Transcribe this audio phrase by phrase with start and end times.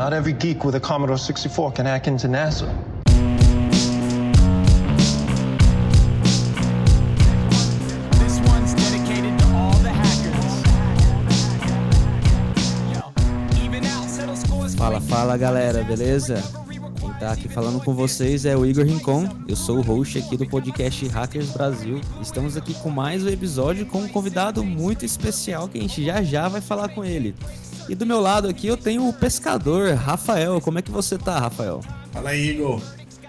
[0.00, 2.64] Not every geek with a Commodore 64 can hack into NASA.
[14.78, 16.42] Fala, fala galera, beleza?
[16.98, 20.34] Quem tá aqui falando com vocês é o Igor Rincon, eu sou o host aqui
[20.34, 22.00] do podcast Hackers Brasil.
[22.22, 26.22] Estamos aqui com mais um episódio com um convidado muito especial que a gente já
[26.22, 27.34] já vai falar com ele.
[27.88, 30.60] E do meu lado aqui eu tenho o pescador, Rafael.
[30.60, 31.80] Como é que você tá, Rafael?
[32.12, 32.80] Fala aí, Igor.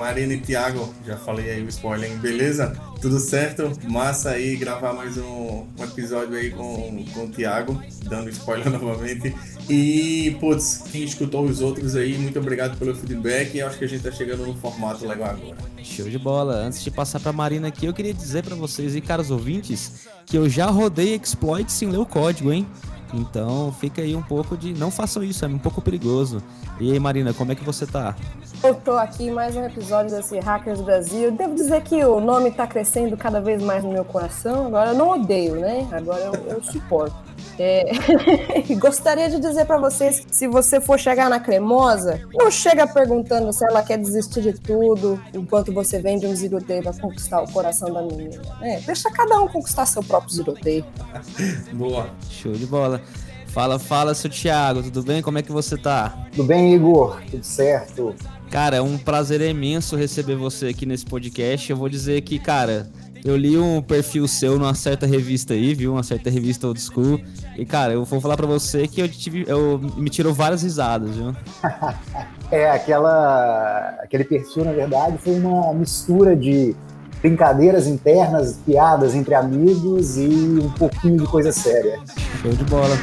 [0.02, 2.18] Marina e Thiago, já falei aí o spoiler, hein?
[2.18, 2.76] beleza?
[3.00, 3.72] Tudo certo?
[3.88, 9.32] Massa aí gravar mais um, um episódio aí com, com o Thiago, dando spoiler novamente.
[9.70, 13.54] E, putz, quem escutou os outros aí, muito obrigado pelo feedback.
[13.54, 15.56] E acho que a gente tá chegando num formato legal agora.
[15.84, 16.56] Show de bola.
[16.56, 20.36] Antes de passar pra Marina aqui, eu queria dizer pra vocês e caros ouvintes que
[20.36, 22.66] eu já rodei exploit sem ler o código, hein?
[23.14, 24.74] Então fica aí um pouco de.
[24.74, 26.42] Não façam isso, é um pouco perigoso.
[26.80, 28.16] E aí, Marina, como é que você tá?
[28.64, 31.32] Eu tô aqui em mais um episódio desse Hackers Brasil.
[31.32, 34.68] Devo dizer que o nome tá crescendo cada vez mais no meu coração.
[34.68, 35.88] Agora eu não odeio, né?
[35.92, 37.16] Agora eu, eu suporto.
[37.60, 37.92] É...
[38.76, 43.52] Gostaria de dizer pra vocês que se você for chegar na cremosa, não chega perguntando
[43.54, 47.92] se ela quer desistir de tudo enquanto você vende um ziroteio pra conquistar o coração
[47.94, 48.42] da menina.
[48.60, 48.82] né?
[48.86, 50.86] Deixa cada um conquistar seu próprio ziroteio.
[51.74, 52.10] Boa.
[52.30, 53.02] Show de bola.
[53.48, 55.22] Fala, fala, seu Thiago, tudo bem?
[55.22, 56.28] Como é que você tá?
[56.32, 57.22] Tudo bem, Igor?
[57.30, 58.16] Tudo certo?
[58.50, 61.70] Cara, é um prazer imenso receber você aqui nesse podcast.
[61.70, 62.90] Eu vou dizer que, cara,
[63.24, 65.94] eu li um perfil seu numa certa revista aí, viu?
[65.94, 67.20] Uma certa revista old school.
[67.58, 71.16] E, cara, eu vou falar pra você que eu, tive, eu me tirou várias risadas,
[71.16, 71.36] viu?
[72.52, 76.76] É, aquela, aquele perfil, na verdade, foi uma mistura de
[77.22, 81.98] brincadeiras internas, piadas entre amigos e um pouquinho de coisa séria.
[82.42, 82.98] Show de bola.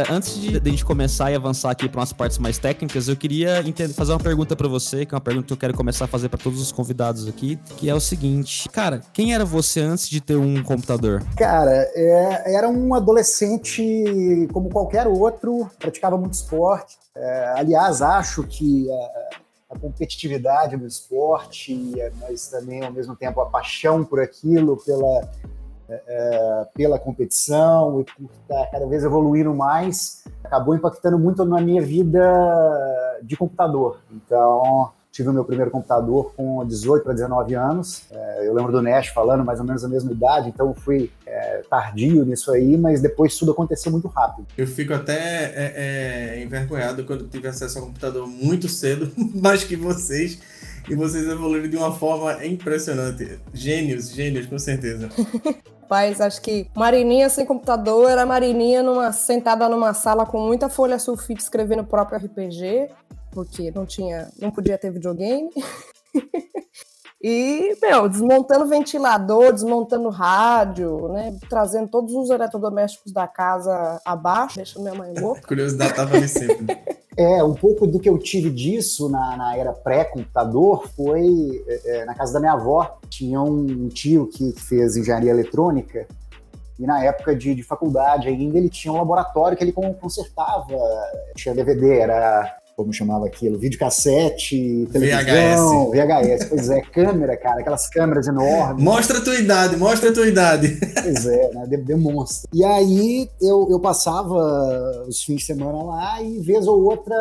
[0.00, 3.06] Cara, antes de, de a gente começar e avançar aqui para umas partes mais técnicas,
[3.08, 3.62] eu queria
[3.94, 6.30] fazer uma pergunta para você, que é uma pergunta que eu quero começar a fazer
[6.30, 10.20] para todos os convidados aqui, que é o seguinte: Cara, quem era você antes de
[10.20, 11.22] ter um computador?
[11.36, 16.98] Cara, é, era um adolescente como qualquer outro, praticava muito esporte.
[17.14, 18.88] É, aliás, acho que
[19.68, 25.28] a, competitividade do esporte, mas também ao mesmo tempo a paixão por aquilo, pela,
[25.90, 31.60] é, é, pela competição e por estar cada vez evoluindo mais, acabou impactando muito na
[31.60, 32.20] minha vida
[33.22, 33.98] de computador.
[34.12, 38.04] Então, tive o meu primeiro computador com 18 para 19 anos.
[38.10, 41.62] É, eu lembro do Nash falando mais ou menos a mesma idade, então fui é,
[41.68, 44.46] tardio nisso aí, mas depois tudo aconteceu muito rápido.
[44.56, 49.76] Eu fico até é, é, envergonhado quando tive acesso ao computador muito cedo, mais que
[49.76, 50.40] vocês.
[50.88, 53.38] E vocês evoluíram de uma forma impressionante.
[53.52, 55.08] Gênios, gênios, com certeza.
[55.90, 61.00] Rapaz, acho que Marininha sem computador era Marininha numa, sentada numa sala com muita folha
[61.00, 62.88] sulfite escrevendo o próprio RPG,
[63.32, 65.50] porque não tinha, não podia ter videogame.
[67.22, 71.36] E, meu, desmontando ventilador, desmontando rádio, né?
[71.50, 75.42] Trazendo todos os eletrodomésticos da casa abaixo, deixando minha mãe louca.
[75.46, 76.78] Curiosidade tava ali sempre.
[77.16, 82.04] É, um pouco do que eu tive disso na, na era pré-computador foi é, é,
[82.06, 82.98] na casa da minha avó.
[83.10, 86.06] Tinha um tio que fez engenharia eletrônica
[86.78, 90.68] e na época de, de faculdade ainda ele tinha um laboratório que ele con- consertava.
[91.34, 96.44] Tinha DVD, era como chamava aquilo, videocassete, televisão, VHS.
[96.48, 98.82] Pois é, câmera, cara, aquelas câmeras enormes.
[98.82, 100.78] Mostra a tua idade, mostra a tua idade.
[101.02, 101.66] Pois é, né?
[101.66, 102.48] de- Demonstra.
[102.52, 107.14] E aí eu, eu passava os fins de semana lá e, vez ou outra,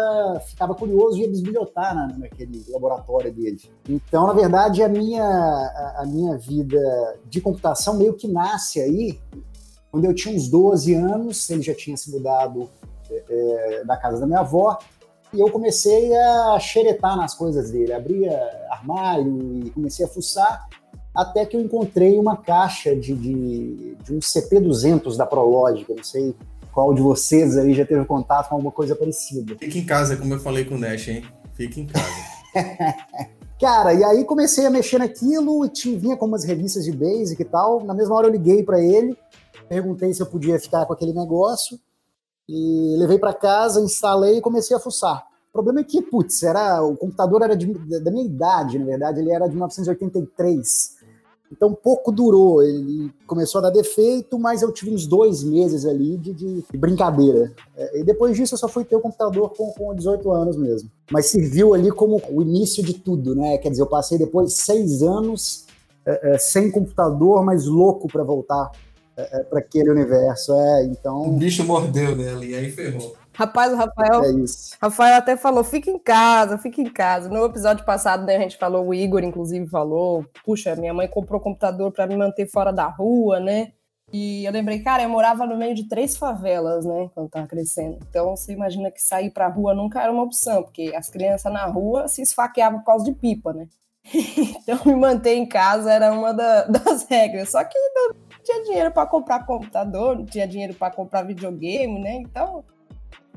[0.47, 3.59] ficava curioso e ia bisbilhotar na, naquele laboratório dele.
[3.87, 6.79] Então, na verdade, a minha, a, a minha vida
[7.29, 9.17] de computação meio que nasce aí.
[9.91, 12.69] Quando eu tinha uns 12 anos, ele já tinha se mudado
[13.09, 14.77] é, da casa da minha avó.
[15.33, 18.39] E eu comecei a xeretar nas coisas dele, abria
[18.71, 20.67] armário e comecei a fuçar
[21.13, 25.89] até que eu encontrei uma caixa de, de, de um CP200 da Prologic.
[25.89, 26.35] Eu não sei
[26.71, 29.55] qual de vocês aí já teve contato com alguma coisa parecida.
[29.59, 31.23] Fica em casa, como eu falei com o Nash, hein?
[31.53, 32.05] Fica em casa.
[33.59, 37.41] Cara, e aí comecei a mexer naquilo e tinha, vinha com umas revistas de Basic
[37.41, 37.83] e tal.
[37.83, 39.17] Na mesma hora eu liguei para ele,
[39.67, 41.77] perguntei se eu podia ficar com aquele negócio
[42.51, 45.23] e levei para casa, instalei e comecei a fuçar.
[45.49, 49.19] O problema é que, putz, era, o computador era de, da minha idade, na verdade,
[49.19, 50.97] ele era de 1983.
[51.51, 56.17] Então pouco durou, ele começou a dar defeito, mas eu tive uns dois meses ali
[56.17, 57.51] de, de brincadeira.
[57.75, 60.89] É, e depois disso eu só fui ter o computador com, com 18 anos mesmo.
[61.11, 63.57] Mas serviu ali como o início de tudo, né?
[63.57, 65.65] Quer dizer, eu passei depois seis anos
[66.05, 68.71] é, é, sem computador, mas louco para voltar
[69.19, 70.53] é, é para aquele universo.
[70.53, 71.27] É, então.
[71.27, 73.15] O bicho mordeu nele, e aí ferrou.
[73.33, 74.23] Rapaz, o Rafael.
[74.23, 74.75] É isso.
[74.81, 77.29] Rafael até falou: fica em casa, fica em casa.
[77.29, 81.39] No episódio passado, né, a gente falou, o Igor, inclusive, falou: puxa, minha mãe comprou
[81.39, 83.71] computador para me manter fora da rua, né?
[84.11, 87.99] E eu lembrei, cara, eu morava no meio de três favelas, né, quando tava crescendo.
[88.09, 91.65] Então você imagina que sair pra rua nunca era uma opção, porque as crianças na
[91.65, 93.67] rua se esfaqueavam por causa de pipa, né?
[94.63, 97.51] então me manter em casa era uma da, das regras.
[97.51, 102.15] Só que não tinha dinheiro para comprar computador, não tinha dinheiro para comprar videogame, né?
[102.15, 102.63] Então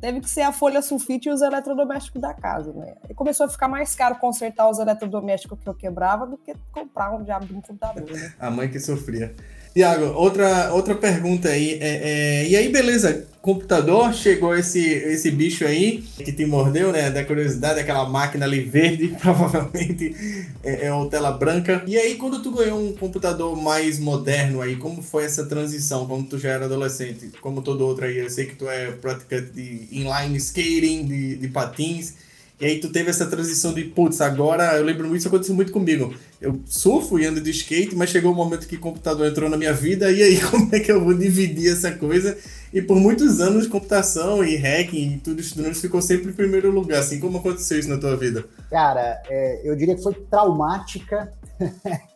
[0.00, 2.94] teve que ser a folha sulfite e os eletrodomésticos da casa, né?
[3.09, 7.14] E começou a ficar mais caro consertar os eletrodomésticos que eu quebrava do que comprar
[7.14, 8.35] um diabo de um computador, né?
[8.41, 9.35] A mãe que sofria.
[9.74, 11.78] Tiago, outra, outra pergunta aí.
[11.80, 17.10] É, é, e aí, beleza, computador, chegou esse, esse bicho aí que te mordeu, né?
[17.10, 20.14] Da curiosidade, aquela máquina ali verde, provavelmente
[20.62, 21.82] é, é uma tela branca.
[21.86, 26.06] E aí, quando tu ganhou um computador mais moderno aí, como foi essa transição?
[26.06, 29.52] Como tu já era adolescente, como todo outro aí, eu sei que tu é praticante
[29.52, 32.14] de inline skating, de, de patins.
[32.62, 35.73] E aí tu teve essa transição de, putz, agora eu lembro muito, isso aconteceu muito
[35.73, 36.14] comigo.
[36.41, 39.50] Eu surfo e ando de skate, mas chegou o um momento que o computador entrou
[39.50, 42.38] na minha vida, e aí como é que eu vou dividir essa coisa?
[42.73, 47.00] E por muitos anos, computação e hacking e tudo estudando ficou sempre em primeiro lugar,
[47.00, 48.44] assim como aconteceu isso na tua vida?
[48.70, 51.32] Cara, é, eu diria que foi traumática,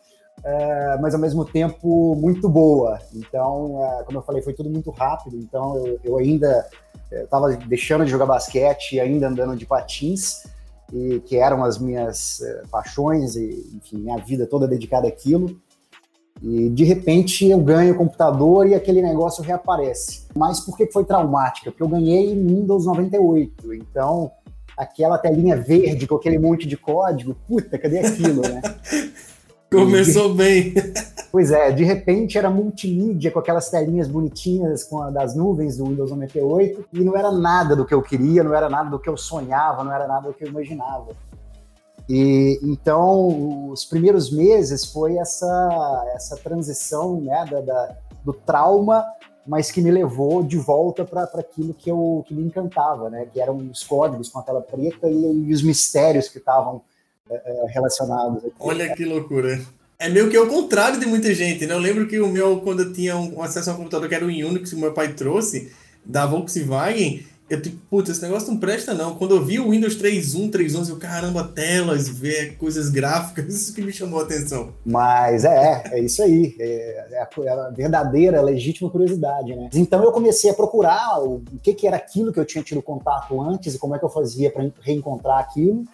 [0.47, 2.99] é, mas ao mesmo tempo muito boa.
[3.13, 6.65] Então, é, como eu falei, foi tudo muito rápido, então eu, eu ainda
[7.11, 10.43] estava deixando de jogar basquete e ainda andando de patins,
[10.93, 15.59] e que eram as minhas uh, paixões e, enfim, minha vida toda dedicada àquilo.
[16.41, 20.27] E de repente eu ganho o computador e aquele negócio reaparece.
[20.33, 21.71] Mas por que foi traumática?
[21.71, 23.73] Porque eu ganhei Windows 98.
[23.73, 24.31] Então,
[24.77, 28.61] aquela telinha verde com aquele monte de código, puta, cadê aquilo, né?
[29.71, 30.73] Começou bem.
[31.29, 35.85] Pois é, de repente era multimídia com aquelas telinhas bonitinhas com a, das nuvens do
[35.85, 39.09] Windows 98 e não era nada do que eu queria, não era nada do que
[39.09, 41.11] eu sonhava, não era nada do que eu imaginava.
[42.09, 49.05] E então os primeiros meses foi essa essa transição né, da, da do trauma,
[49.45, 53.39] mas que me levou de volta para aquilo que eu que me encantava, né, que
[53.39, 56.81] eram os códigos com a tela preta e, e os mistérios que estavam
[57.69, 58.37] relacionados.
[58.39, 58.53] Aqui.
[58.59, 59.59] Olha que loucura.
[59.99, 61.73] É meio que o contrário de muita gente, né?
[61.73, 64.23] Eu lembro que o meu, quando eu tinha um, acesso a um computador que era
[64.23, 65.71] o Unix que o meu pai trouxe,
[66.05, 69.15] da Volkswagen, eu tipo, putz, esse negócio não presta não.
[69.15, 73.81] Quando eu vi o Windows 3.1, 3.11, eu, caramba, telas, ver coisas gráficas, isso que
[73.81, 74.73] me chamou a atenção.
[74.85, 76.55] Mas é, é isso aí.
[76.59, 79.69] É, é, a, é a, verdadeira, legítima curiosidade, né?
[79.73, 82.81] Então eu comecei a procurar o, o que, que era aquilo que eu tinha tido
[82.81, 85.85] contato antes e como é que eu fazia para reencontrar aquilo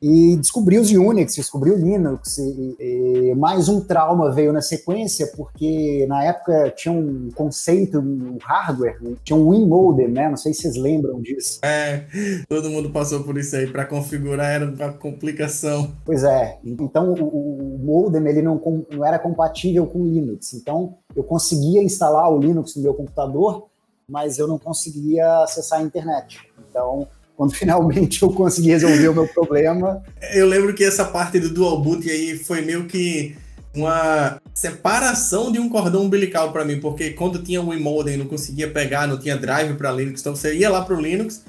[0.00, 2.38] e descobri os Unix, descobri o Linux.
[2.38, 8.38] E, e, mais um trauma veio na sequência, porque na época tinha um conceito no
[8.38, 9.16] hardware, né?
[9.24, 10.28] tinha um WinModem, né?
[10.28, 11.60] Não sei se vocês lembram disso.
[11.62, 12.04] É,
[12.48, 13.66] todo mundo passou por isso aí.
[13.66, 15.92] Para configurar era uma complicação.
[16.04, 16.58] Pois é.
[16.64, 18.60] Então o, o modem ele não,
[18.90, 20.52] não era compatível com Linux.
[20.54, 23.68] Então eu conseguia instalar o Linux no meu computador,
[24.08, 26.40] mas eu não conseguia acessar a internet.
[26.68, 30.02] Então quando finalmente eu consegui resolver o meu problema.
[30.32, 33.36] Eu lembro que essa parte do dual boot aí foi meio que
[33.74, 38.70] uma separação de um cordão umbilical para mim, porque quando tinha o Modem não conseguia
[38.70, 41.42] pegar, não tinha drive para Linux, então você ia lá para o Linux,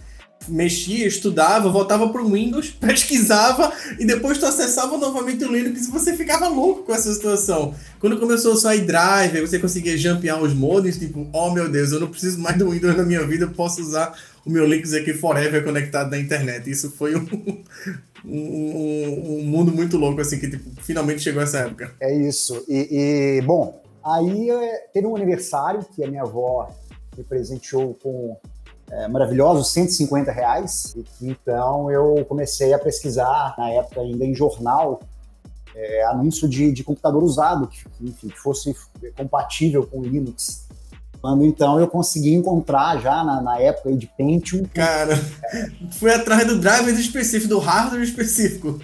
[0.48, 5.92] mexia, estudava, voltava para o Windows, pesquisava e depois tu acessava novamente o Linux e
[5.92, 7.76] você ficava louco com essa situação.
[8.00, 12.00] Quando começou a sair drive, você conseguia jumpear os modems, tipo, oh meu Deus, eu
[12.00, 14.16] não preciso mais do Windows na minha vida, eu posso usar
[14.46, 16.70] o meu Linux aqui forever conectado na internet.
[16.70, 17.64] Isso foi um,
[18.24, 21.94] um, um mundo muito louco, assim, que tipo, finalmente chegou essa época.
[22.00, 22.64] É isso.
[22.68, 26.70] E, e bom, aí é, teve um aniversário que a minha avó
[27.18, 28.38] me presenteou com
[28.92, 30.96] é, maravilhosos 150 reais.
[30.96, 35.02] E que, então eu comecei a pesquisar, na época ainda em jornal,
[35.76, 38.76] é, anúncio de, de computador usado, que, enfim, que fosse
[39.18, 40.68] compatível com Linux.
[41.26, 44.64] Quando então eu consegui encontrar já na, na época de Pentium.
[44.72, 45.20] Cara,
[45.94, 48.80] fui atrás do driver específico, do hardware específico.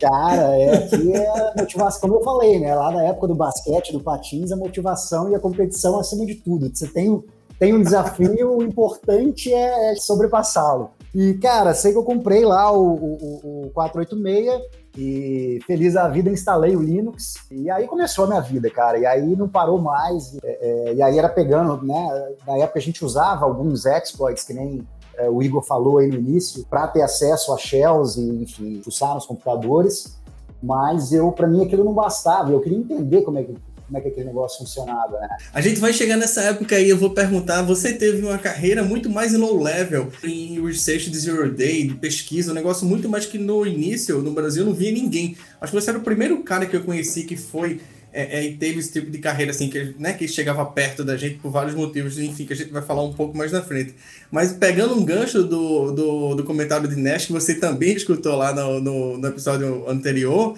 [0.00, 2.74] Cara, é que é a motivação, como eu falei, né?
[2.74, 6.74] Lá na época do basquete, do patins, a motivação e a competição acima de tudo.
[6.74, 7.22] Você tem
[7.58, 10.92] tem um desafio, o importante é, é sobrepassá-lo.
[11.14, 14.62] E, cara, sei que eu comprei lá o, o, o 486
[14.96, 17.34] e feliz a vida instalei o Linux.
[17.50, 18.98] E aí começou a minha vida, cara.
[18.98, 20.36] E aí não parou mais.
[20.42, 22.34] É, é, e aí era pegando, né?
[22.46, 24.86] Na época a gente usava alguns exploits, que nem
[25.16, 29.14] é, o Igor falou aí no início, para ter acesso a shells e, enfim, fuçar
[29.14, 30.16] nos computadores.
[30.62, 32.50] Mas eu, para mim, aquilo não bastava.
[32.50, 33.54] Eu queria entender como é que
[33.86, 35.28] como é que aquele negócio funcionava, né?
[35.52, 39.10] A gente vai chegar nessa época aí, eu vou perguntar, você teve uma carreira muito
[39.10, 43.38] mais low level, em research de zero day, de pesquisa, um negócio muito mais que
[43.38, 45.36] no início, no Brasil, não via ninguém.
[45.60, 47.80] Acho que você era o primeiro cara que eu conheci que foi
[48.16, 51.16] é, é, e teve esse tipo de carreira assim, que, né, que chegava perto da
[51.16, 53.92] gente por vários motivos, enfim, que a gente vai falar um pouco mais na frente.
[54.30, 58.54] Mas pegando um gancho do, do, do comentário de Nash, que você também escutou lá
[58.54, 60.56] no, no, no episódio anterior,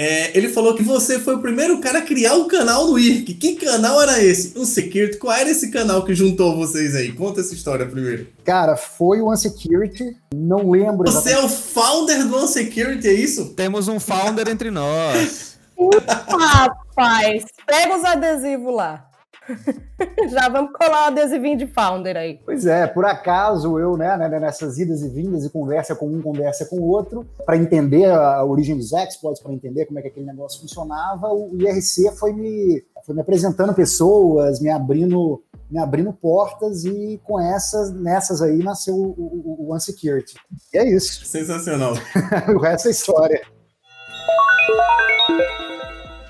[0.00, 2.96] é, ele falou que você foi o primeiro cara a criar o um canal no
[2.96, 3.34] IRC.
[3.34, 4.56] Que canal era esse?
[4.56, 5.18] Um Security.
[5.18, 7.10] Qual era esse canal que juntou vocês aí?
[7.10, 8.28] Conta essa história primeiro.
[8.44, 10.16] Cara, foi o Unsecurity.
[10.32, 11.10] Não lembro.
[11.10, 11.42] Você exatamente.
[11.42, 13.46] é o founder do Unsecurity, é isso?
[13.56, 15.58] Temos um founder entre nós.
[16.28, 19.07] Rapaz, pega os adesivos lá.
[20.30, 22.40] Já vamos colar o adesivinho de founder aí.
[22.44, 26.20] Pois é, por acaso eu, né, né nessas idas e vindas e conversa com um,
[26.20, 30.08] conversa com o outro, para entender a origem dos exploits, para entender como é que
[30.08, 36.12] aquele negócio funcionava, o IRC foi me, foi me apresentando pessoas, me abrindo me abrindo
[36.14, 40.34] portas e com essas, nessas aí nasceu o, o, o Unsecurity.
[40.72, 41.26] E é isso.
[41.26, 41.92] Sensacional.
[42.56, 43.42] o resto é história.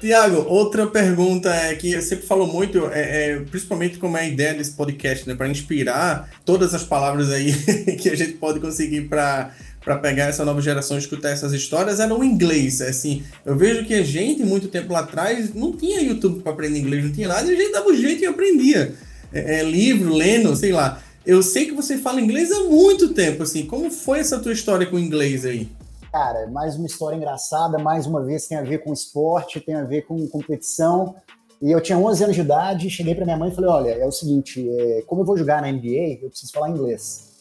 [0.00, 4.54] Tiago, outra pergunta é que você falou muito, é, é, principalmente como é a ideia
[4.54, 7.52] desse podcast, né, para inspirar todas as palavras aí
[7.98, 9.52] que a gente pode conseguir para
[9.84, 12.82] para pegar essa nova geração e escutar essas histórias era o inglês.
[12.82, 16.78] Assim, eu vejo que a gente, muito tempo lá atrás, não tinha YouTube para aprender
[16.78, 18.94] inglês, não tinha nada, e a gente dava um jeito e aprendia.
[19.32, 21.00] É, é, livro, lendo, sei lá.
[21.24, 23.64] Eu sei que você fala inglês há muito tempo, assim.
[23.64, 25.68] Como foi essa tua história com o inglês aí?
[26.12, 29.84] Cara, mais uma história engraçada, mais uma vez tem a ver com esporte, tem a
[29.84, 31.14] ver com competição.
[31.60, 34.06] E eu tinha 11 anos de idade, cheguei para minha mãe e falei: Olha, é
[34.06, 37.36] o seguinte, é, como eu vou jogar na NBA, eu preciso falar inglês.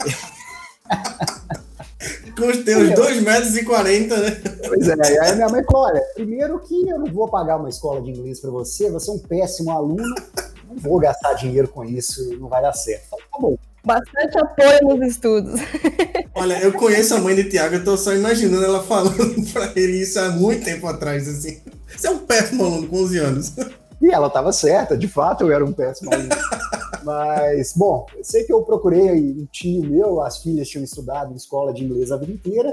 [2.36, 4.30] Com os teus 2,40 metros e 40, né?
[4.66, 7.68] Pois é, e aí minha mãe falou: Olha, primeiro que eu não vou pagar uma
[7.68, 10.14] escola de inglês para você, você é um péssimo aluno,
[10.68, 13.10] não vou gastar dinheiro com isso, não vai dar certo.
[13.10, 13.58] Falei, tá bom.
[13.84, 15.60] Bastante apoio nos estudos.
[16.34, 20.00] Olha, eu conheço a mãe de Tiago, eu tô só imaginando ela falando pra ele
[20.00, 21.60] isso há muito tempo atrás, assim.
[21.94, 23.52] Você é um péssimo aluno com 11 anos.
[24.00, 26.28] E ela estava certa, de fato eu era um péssimo aluno.
[27.04, 31.36] Mas, bom, eu sei que eu procurei um tio meu, as filhas tinham estudado em
[31.36, 32.72] escola de inglês a vida inteira,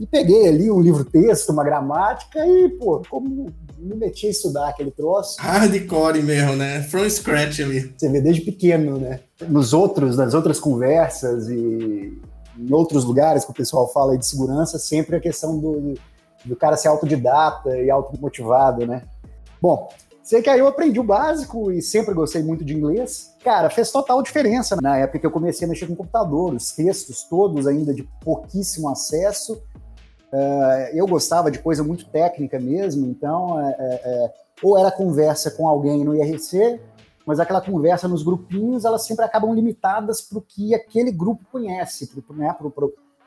[0.00, 4.90] e peguei ali um livro-texto, uma gramática, e, pô, como me meti a estudar aquele
[4.90, 5.36] troço.
[5.40, 6.82] Hardcore mesmo, né?
[6.82, 7.92] From scratch ali.
[7.96, 9.20] Você vê desde pequeno, né?
[9.48, 12.20] Nos outros, nas outras conversas e
[12.58, 15.94] em outros lugares que o pessoal fala de segurança, sempre a questão do,
[16.44, 19.02] do cara ser autodidata e automotivado, né?
[19.60, 19.88] Bom,
[20.22, 23.34] sei que aí eu aprendi o básico e sempre gostei muito de inglês.
[23.44, 27.22] Cara, fez total diferença na época que eu comecei a mexer com computador, os textos
[27.22, 29.60] todos ainda de pouquíssimo acesso
[30.92, 34.32] eu gostava de coisa muito técnica mesmo, então é, é, é
[34.62, 36.80] ou era conversa com alguém no IRC,
[37.24, 42.10] mas aquela conversa nos grupinhos, elas sempre acabam limitadas para o que aquele grupo conhece,
[42.30, 42.54] né,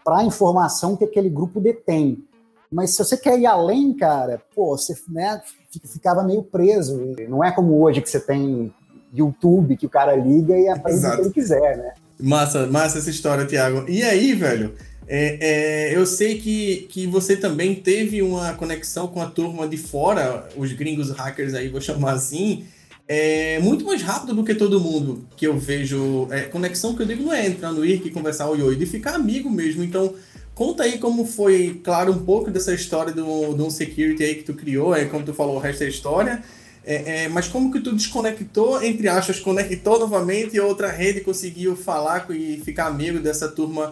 [0.03, 2.25] para a informação que aquele grupo detém.
[2.71, 5.41] Mas se você quer ir além, cara, pô, você né,
[5.85, 7.15] ficava meio preso.
[7.27, 8.73] Não é como hoje que você tem
[9.13, 11.13] YouTube que o cara liga e aprende Exato.
[11.13, 11.93] o que ele quiser, né?
[12.17, 13.85] Massa, massa essa história, Tiago.
[13.89, 14.73] E aí, velho?
[15.13, 19.75] É, é, eu sei que, que você também teve uma conexão com a turma de
[19.75, 22.63] fora, os gringos hackers aí, vou chamar assim,
[23.05, 26.29] é, muito mais rápido do que todo mundo que eu vejo.
[26.31, 28.85] É, conexão que eu digo não é entrar no IRC e conversar oi oi, de
[28.85, 29.83] ficar amigo mesmo.
[29.83, 30.15] Então,
[30.55, 34.53] conta aí como foi, claro, um pouco dessa história do, do security aí que tu
[34.53, 36.41] criou, é como tu falou, o resto é história.
[36.85, 41.75] É, é, mas como que tu desconectou, entre aspas, conectou novamente e outra rede conseguiu
[41.75, 43.91] falar e ficar amigo dessa turma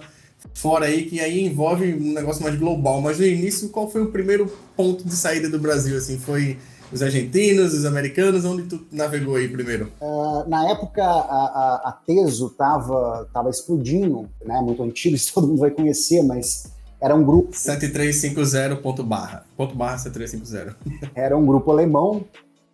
[0.54, 3.02] fora aí, que aí envolve um negócio mais global.
[3.02, 5.98] Mas no início, qual foi o primeiro ponto de saída do Brasil?
[5.98, 6.58] Assim, foi
[6.92, 8.46] os argentinos, os americanos?
[8.46, 9.92] Onde tu navegou aí primeiro?
[10.02, 14.60] Uh, na época, a, a, a Teso estava tava explodindo, né?
[14.62, 17.52] Muito antigo, isso todo mundo vai conhecer, mas era um grupo...
[17.52, 20.76] 7350.barra, ponto barra 7350.
[21.16, 22.26] Era um grupo alemão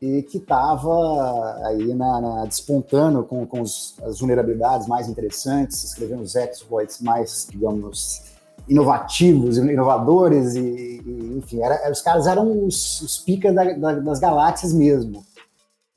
[0.05, 6.21] e que estava aí na, na, despontando com, com os, as vulnerabilidades mais interessantes, escrevendo
[6.21, 8.21] os exploits mais, digamos,
[8.67, 14.19] inovativos, inovadores, e, e enfim, era, os caras eram os, os picas da, da, das
[14.19, 15.23] galáxias mesmo.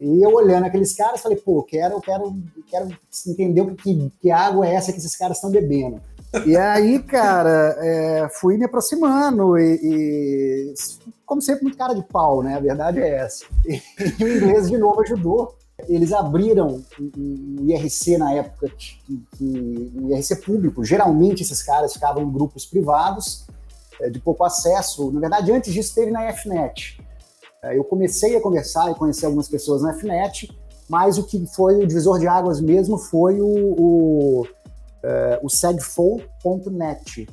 [0.00, 2.35] E eu olhando aqueles caras, falei, pô, quero, quero,
[2.69, 2.88] quero
[3.27, 6.00] entender o que, que água é essa que esses caras estão bebendo.
[6.47, 10.75] E aí, cara, é, fui me aproximando e, e,
[11.29, 12.57] como sempre, muito cara de pau, né?
[12.57, 13.45] A verdade é essa.
[13.67, 15.57] E, o inglês, de novo, ajudou.
[15.87, 20.85] Eles abriram o IRC na época, que, que, o IRC público.
[20.85, 23.47] Geralmente, esses caras ficavam em grupos privados,
[24.01, 25.13] é, de pouco acesso.
[25.13, 26.99] Na verdade, antes disso, teve na FNET.
[27.63, 30.51] É, eu comecei a conversar e conhecer algumas pessoas na FNET,
[30.89, 37.29] mas o que foi o divisor de águas mesmo foi o, o, uh, o segfo.net,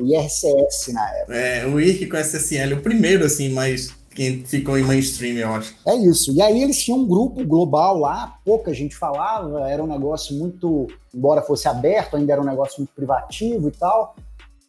[0.00, 1.36] o IRCS na época.
[1.36, 5.74] É, o IRC com SSL, o primeiro, assim, mas quem ficou em mainstream, eu acho.
[5.86, 6.32] É isso.
[6.32, 10.88] E aí eles tinham um grupo global lá, pouca gente falava, era um negócio muito,
[11.14, 14.16] embora fosse aberto, ainda era um negócio muito privativo e tal.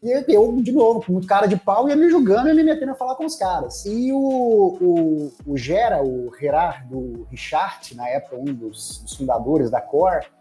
[0.02, 2.92] E eu, de novo, com muito cara de pau, ia me julgando e me metendo
[2.92, 3.86] a falar com os caras.
[3.86, 9.82] E o, o, o Gera, o Gerardo Richard, na época um dos, dos fundadores da
[9.82, 10.39] Core, é,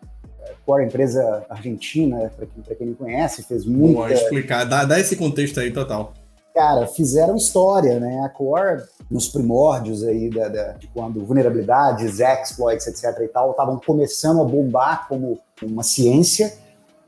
[0.64, 3.96] Core, empresa argentina, para quem, quem não conhece, fez muito.
[3.96, 6.12] Vou explicar, dá, dá esse contexto aí total.
[6.54, 8.20] Cara, fizeram história, né?
[8.24, 13.16] A Core, nos primórdios aí da, da, de quando vulnerabilidades, exploits, etc.
[13.22, 16.52] e tal, estavam começando a bombar como uma ciência.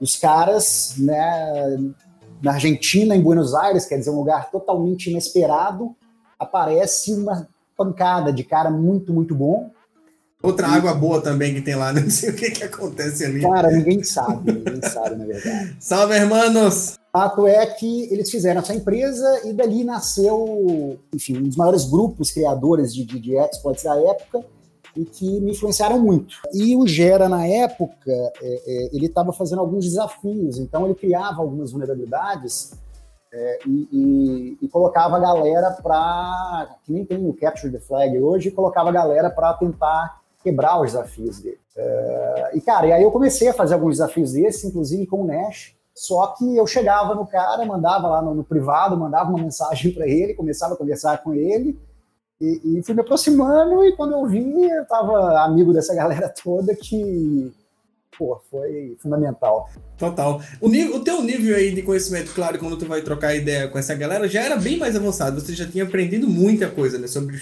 [0.01, 1.77] Os caras, né,
[2.43, 5.95] na Argentina, em Buenos Aires, quer dizer, um lugar totalmente inesperado,
[6.39, 9.71] aparece uma pancada de cara muito, muito bom.
[10.43, 10.71] Outra e...
[10.71, 13.41] água boa também que tem lá, não sei o que, que acontece ali.
[13.41, 15.77] Cara, ninguém sabe, ninguém sabe, na verdade.
[15.79, 16.99] Salve, hermanos!
[17.13, 21.85] O fato é que eles fizeram essa empresa e dali nasceu, enfim, um dos maiores
[21.85, 24.45] grupos criadores de, de, de exploits da época,
[24.97, 26.37] e que me influenciaram muito.
[26.53, 31.41] E o Gera, na época, é, é, ele estava fazendo alguns desafios, então ele criava
[31.41, 32.73] algumas vulnerabilidades
[33.33, 38.19] é, e, e, e, colocava a galera para, que nem tem o Capture the Flag
[38.19, 41.61] hoje, colocava a galera para tentar quebrar os desafios dele.
[41.77, 45.27] É, e, cara, e aí eu comecei a fazer alguns desafios desses, inclusive com o
[45.27, 49.93] Nash, só que eu chegava no cara, mandava lá no, no privado, mandava uma mensagem
[49.95, 51.79] para ele, começava a conversar com ele,
[52.41, 56.75] e, e, fui me aproximando e quando eu vi, eu tava amigo dessa galera toda
[56.75, 57.53] que,
[58.17, 59.69] pô, foi fundamental.
[59.99, 60.41] Total.
[60.59, 63.79] O, nível, o teu nível aí de conhecimento, claro, quando tu vai trocar ideia com
[63.79, 65.39] essa galera, já era bem mais avançado.
[65.39, 67.07] Você já tinha aprendido muita coisa, né?
[67.07, 67.39] Sobre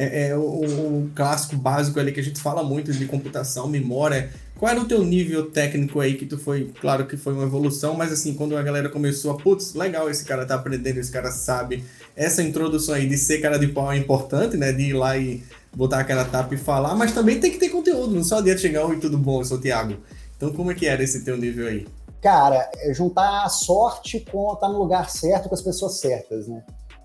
[0.00, 4.30] é, é, o, o, clássico básico ali que a gente fala muito de computação, memória.
[4.58, 7.94] Qual era o teu nível técnico aí que tu foi, claro que foi uma evolução,
[7.94, 11.30] mas assim, quando a galera começou a, putz, legal, esse cara tá aprendendo, esse cara
[11.30, 11.84] sabe,
[12.16, 14.72] essa introdução aí de ser cara de pau é importante, né?
[14.72, 15.42] De ir lá e
[15.74, 18.84] botar aquela tapa e falar, mas também tem que ter conteúdo, não só adianta chegar,
[18.86, 19.96] oi, tudo bom, eu sou o Thiago.
[20.36, 21.86] Então, como é que era esse teu nível aí?
[22.22, 26.62] Cara, é juntar a sorte com estar no lugar certo com as pessoas certas, né?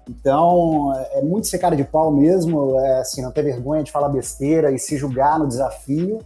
[0.09, 4.09] Então, é muito ser cara de pau mesmo, é, assim, não ter vergonha de falar
[4.09, 6.19] besteira e se julgar no desafio,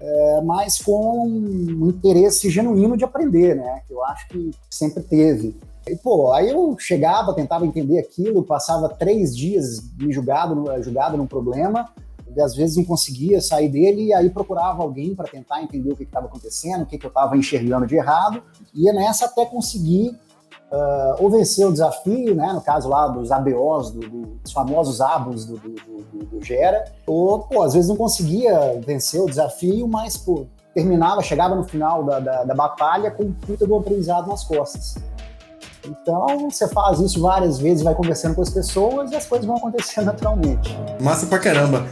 [0.00, 3.82] é, mas com um interesse genuíno de aprender, né?
[3.86, 5.56] Que eu acho que sempre teve.
[5.86, 11.26] E, pô, aí eu chegava, tentava entender aquilo, passava três dias me julgado, julgado num
[11.26, 11.88] problema,
[12.34, 15.96] e às vezes não conseguia sair dele, e aí procurava alguém para tentar entender o
[15.96, 18.42] que estava acontecendo, o que, que eu estava enxergando de errado,
[18.74, 20.16] ia nessa até conseguir
[20.72, 25.00] uh, ou vencer o desafio, né, no caso lá dos ABOs, do, do, dos famosos
[25.00, 30.46] abos do, do, Gera, ou, pô, às vezes não conseguia vencer o desafio, mas, pô,
[30.74, 34.96] terminava, chegava no final da, da, da batalha com um puta do aprendizado nas costas.
[35.86, 39.56] Então, você faz isso várias vezes, vai conversando com as pessoas e as coisas vão
[39.56, 40.76] acontecendo naturalmente.
[41.00, 41.84] Massa pra caramba.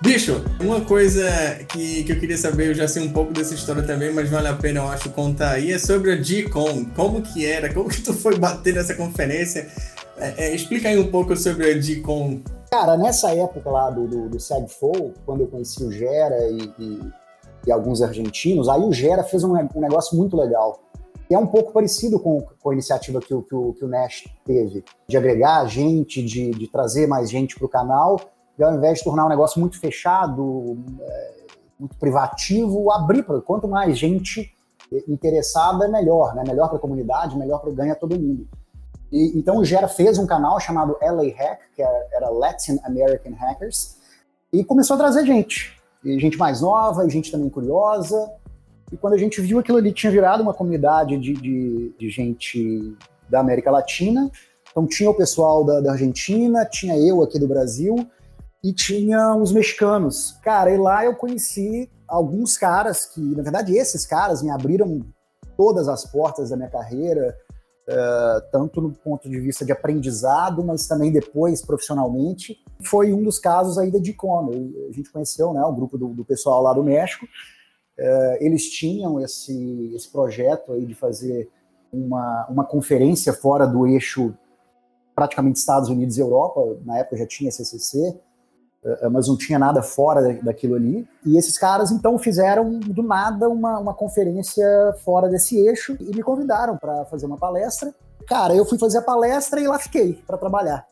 [0.00, 1.22] Bicho, uma coisa
[1.68, 4.48] que, que eu queria saber, eu já sei um pouco dessa história também, mas vale
[4.48, 6.86] a pena, eu acho, contar aí, é sobre a G-Con.
[6.96, 7.72] Como que era?
[7.72, 9.68] Como que tu foi bater nessa conferência?
[10.16, 12.40] É, é, explica aí um pouco sobre a G-Con.
[12.70, 17.00] Cara, nessa época lá do, do, do SEGFOL, quando eu conheci o Gera e, e,
[17.66, 20.80] e, alguns argentinos, aí o Gera fez um, um negócio muito legal.
[21.30, 23.88] E é um pouco parecido com, com a iniciativa que o, que, o, que o
[23.88, 28.18] Nash teve, de agregar gente, de, de trazer mais gente para o canal,
[28.58, 31.34] e ao invés de tornar um negócio muito fechado, é,
[31.78, 34.52] muito privativo, abrir para quanto mais gente
[35.06, 36.42] interessada, melhor, né?
[36.46, 38.48] Melhor para a comunidade, melhor para ganha todo mundo.
[39.12, 43.96] E, então o Gera fez um canal chamado LA Hack, que era Latin American Hackers,
[44.52, 45.77] e começou a trazer gente.
[46.04, 48.30] E gente mais nova, e gente também curiosa.
[48.92, 52.96] E quando a gente viu aquilo ali, tinha virado uma comunidade de, de, de gente
[53.28, 54.30] da América Latina.
[54.70, 57.96] Então tinha o pessoal da, da Argentina, tinha eu aqui do Brasil
[58.62, 60.38] e tinha os mexicanos.
[60.42, 65.04] Cara, e lá eu conheci alguns caras que, na verdade, esses caras me abriram
[65.56, 67.36] todas as portas da minha carreira,
[67.88, 72.62] uh, tanto no ponto de vista de aprendizado, mas também depois profissionalmente.
[72.82, 74.50] Foi um dos casos aí da Dicom.
[74.88, 77.24] A gente conheceu né, o grupo do, do pessoal lá do México.
[77.98, 81.50] Uh, eles tinham esse, esse projeto aí de fazer
[81.92, 84.34] uma, uma conferência fora do eixo
[85.14, 86.60] praticamente Estados Unidos e Europa.
[86.84, 88.16] Na época já tinha CCC,
[89.10, 91.06] mas não tinha nada fora daquilo ali.
[91.24, 94.66] E esses caras então fizeram do nada uma, uma conferência
[95.04, 97.92] fora desse eixo e me convidaram para fazer uma palestra.
[98.26, 100.86] Cara, eu fui fazer a palestra e lá fiquei para trabalhar.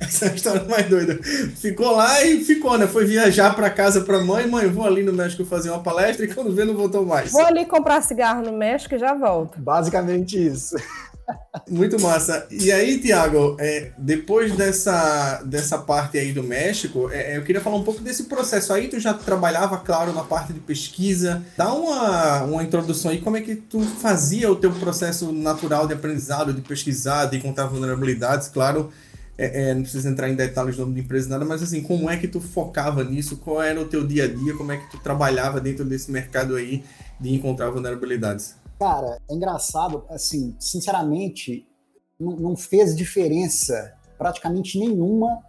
[0.00, 1.18] Essa é a história mais doida.
[1.22, 2.86] Ficou lá e ficou, né?
[2.86, 6.34] Foi viajar para casa para mãe, mãe, vou ali no México fazer uma palestra e
[6.34, 7.32] quando vê não voltou mais.
[7.32, 9.60] Vou ali comprar cigarro no México e já volto.
[9.60, 10.76] Basicamente isso.
[11.68, 12.46] Muito massa.
[12.50, 17.76] E aí, Tiago, é, depois dessa, dessa parte aí do México, é, eu queria falar
[17.76, 18.88] um pouco desse processo aí.
[18.88, 21.42] Tu já trabalhava, claro, na parte de pesquisa.
[21.56, 25.94] Dá uma, uma introdução aí, como é que tu fazia o teu processo natural de
[25.94, 28.90] aprendizado, de pesquisar, de encontrar vulnerabilidades, claro.
[29.36, 32.10] É, é, não precisa entrar em detalhes do nome de empresa, nada, mas assim, como
[32.10, 33.38] é que tu focava nisso?
[33.38, 34.54] Qual era o teu dia a dia?
[34.54, 36.84] Como é que tu trabalhava dentro desse mercado aí
[37.18, 38.59] de encontrar vulnerabilidades?
[38.80, 41.68] Cara, é engraçado, assim, sinceramente,
[42.18, 45.40] não, não fez diferença praticamente nenhuma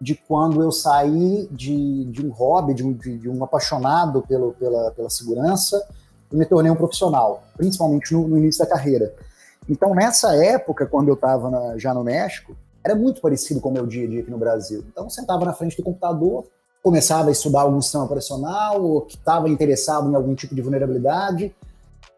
[0.00, 4.92] de quando eu saí de, de um hobby, de um, de, um apaixonado pelo, pela,
[4.92, 5.86] pela segurança,
[6.32, 9.14] e me tornei um profissional, principalmente no, no início da carreira.
[9.68, 13.86] Então, nessa época, quando eu estava já no México, era muito parecido com o meu
[13.86, 14.82] dia a dia aqui no Brasil.
[14.90, 16.46] Então, eu sentava na frente do computador,
[16.82, 21.54] começava a estudar algum sistema operacional, ou que estava interessado em algum tipo de vulnerabilidade,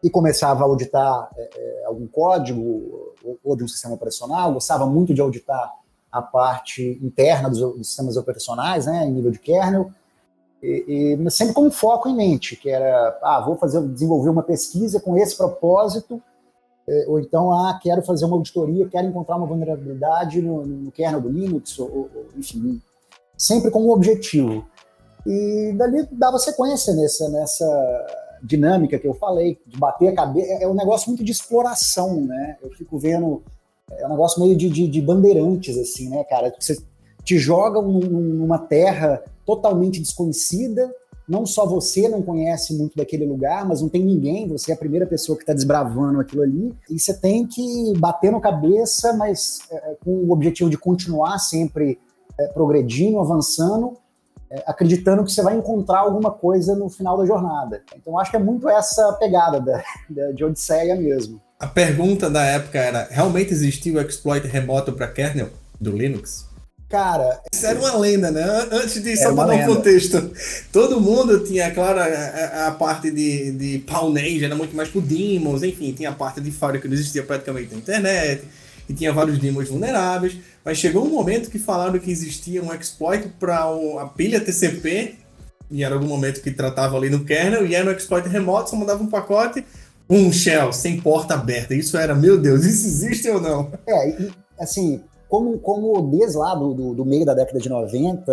[0.03, 3.13] e começava a auditar é, é, algum código
[3.43, 5.71] ou, de um sistema operacional, gostava muito de auditar
[6.11, 9.89] a parte interna dos, dos sistemas operacionais, né, em nível de kernel,
[10.61, 14.43] e, e, sempre com um foco em mente, que era, ah, vou fazer, desenvolver uma
[14.43, 16.21] pesquisa com esse propósito,
[16.87, 21.21] é, ou então, ah, quero fazer uma auditoria, quero encontrar uma vulnerabilidade no, no kernel
[21.21, 22.81] do Linux, ou, ou, enfim,
[23.37, 24.65] sempre com um objetivo.
[25.25, 28.07] E dali dava sequência nessa, nessa
[28.43, 32.21] dinâmica que eu falei, de bater a cabeça, é, é um negócio muito de exploração,
[32.21, 32.57] né?
[32.61, 33.41] Eu fico vendo,
[33.91, 36.53] é um negócio meio de, de, de bandeirantes, assim, né, cara?
[36.59, 36.77] Você
[37.23, 40.93] te joga numa terra totalmente desconhecida,
[41.27, 44.77] não só você não conhece muito daquele lugar, mas não tem ninguém, você é a
[44.77, 49.59] primeira pessoa que está desbravando aquilo ali, e você tem que bater no cabeça, mas
[49.71, 51.97] é, com o objetivo de continuar sempre
[52.37, 54.02] é, progredindo, avançando, é,
[54.65, 57.81] acreditando que você vai encontrar alguma coisa no final da jornada.
[57.95, 61.41] Então acho que é muito essa pegada da, da, de Odisseia mesmo.
[61.59, 66.45] A pergunta da época era: realmente existiu o exploit remoto para kernel do Linux?
[66.89, 67.41] Cara.
[67.51, 68.43] Isso era uma lenda, né?
[68.71, 70.31] Antes de só para dar um contexto.
[70.71, 75.63] Todo mundo tinha, claro, a, a, parte de, de Pawnage, era muito mais pro Demons,
[75.63, 78.43] enfim, tinha a parte de fábrica que não existia praticamente na internet
[78.87, 83.27] e tinha vários demos vulneráveis, mas chegou um momento que falaram que existia um exploit
[83.39, 83.65] para
[83.99, 85.15] a pilha TCP,
[85.69, 88.75] e era algum momento que tratava ali no kernel, e era um exploit remoto, só
[88.75, 89.65] mandava um pacote,
[90.09, 91.73] um shell, sem porta aberta.
[91.73, 93.71] Isso era, meu Deus, isso existe ou não?
[93.87, 98.31] É, e, assim, como, como desde lá do, do, do, meio da década de 90,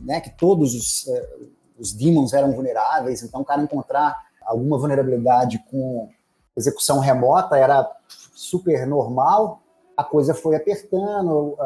[0.00, 1.28] né, que todos os, eh,
[1.76, 6.08] os demons eram vulneráveis, então o cara encontrar alguma vulnerabilidade com
[6.56, 7.84] execução remota era
[8.32, 9.60] super normal,
[9.96, 11.56] a coisa foi apertando,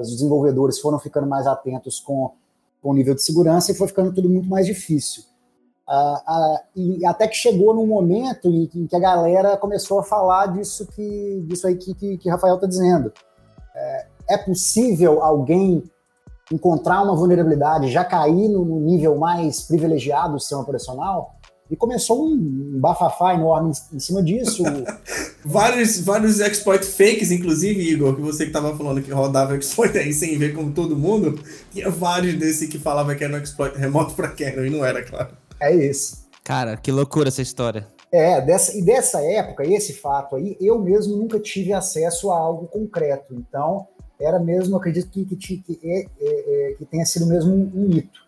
[0.00, 2.32] os desenvolvedores foram ficando mais atentos com,
[2.80, 5.24] com o nível de segurança e foi ficando tudo muito mais difícil.
[6.76, 10.86] e até que chegou num momento em, em, que a galera começou a falar disso
[10.86, 13.12] que disso aí que, que, que Rafael está dizendo.
[13.74, 15.82] É, é, possível alguém
[16.52, 21.34] encontrar uma vulnerabilidade, já cair no, no nível mais privilegiado do sistema operacional?
[21.72, 24.62] E começou um bafafá enorme em cima disso.
[25.42, 30.12] vários, vários exploit fakes, inclusive, Igor, que você que estava falando que rodava exploit aí
[30.12, 34.12] sem ver como todo mundo, tinha vários desse que falava que era um exploit remoto
[34.12, 35.30] para kernel e não era, claro.
[35.58, 36.28] É isso.
[36.44, 37.88] Cara, que loucura essa história.
[38.12, 42.66] É, dessa, e dessa época, esse fato aí, eu mesmo nunca tive acesso a algo
[42.66, 43.34] concreto.
[43.34, 43.88] Então,
[44.20, 47.88] era mesmo, acredito que, que, que, é, é, é, que tenha sido mesmo um, um
[47.88, 48.20] mito.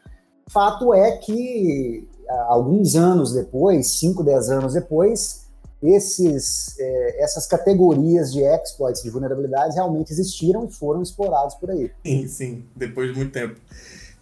[0.49, 2.09] Fato é que
[2.49, 5.45] alguns anos depois, 5, 10 anos depois,
[5.83, 11.91] esses, é, essas categorias de exploits, de vulnerabilidades, realmente existiram e foram explorados por aí.
[12.05, 13.61] Sim, sim, depois de muito tempo.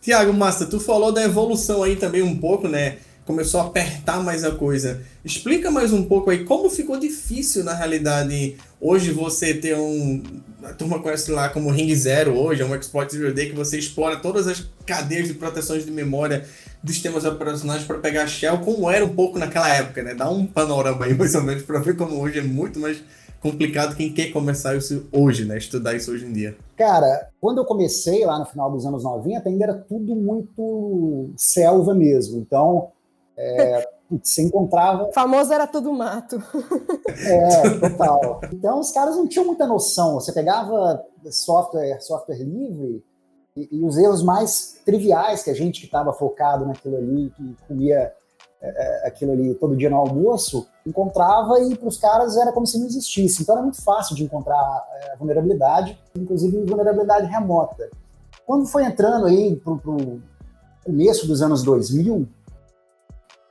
[0.01, 2.99] Tiago Massa, tu falou da evolução aí também um pouco, né?
[3.25, 5.01] Começou a apertar mais a coisa.
[5.25, 10.23] Explica mais um pouco aí como ficou difícil na realidade hoje você ter um.
[10.65, 13.79] A turma conhece lá como Ring Zero hoje, é um Exploit Zero Day que você
[13.79, 16.45] explora todas as cadeias de proteções de memória
[16.83, 20.15] dos sistemas operacionais para pegar shell, como era um pouco naquela época, né?
[20.15, 23.03] Dá um panorama aí mais ou menos para ver como hoje é muito mais
[23.41, 25.59] complicado quem quer começar isso hoje, né?
[25.59, 26.57] Estudar isso hoje em dia.
[26.77, 31.95] Cara, quando eu comecei lá no final dos anos 90, ainda era tudo muito selva
[31.95, 32.39] mesmo.
[32.39, 32.91] Então,
[33.37, 33.89] é,
[34.23, 35.05] você encontrava.
[35.05, 36.43] O famoso era tudo mato.
[37.25, 38.41] É, total.
[38.53, 40.15] Então, os caras não tinham muita noção.
[40.15, 43.05] Você pegava software, software livre
[43.57, 47.57] e, e os erros mais triviais que a gente que estava focado naquilo ali, que
[47.67, 48.13] comia
[48.61, 52.79] é, aquilo ali todo dia no almoço, encontrava e para os caras era como se
[52.79, 53.43] não existisse.
[53.43, 57.91] Então era muito fácil de encontrar é, vulnerabilidade, inclusive vulnerabilidade remota.
[58.47, 60.21] Quando foi entrando aí para o
[60.85, 62.29] começo dos anos 2000,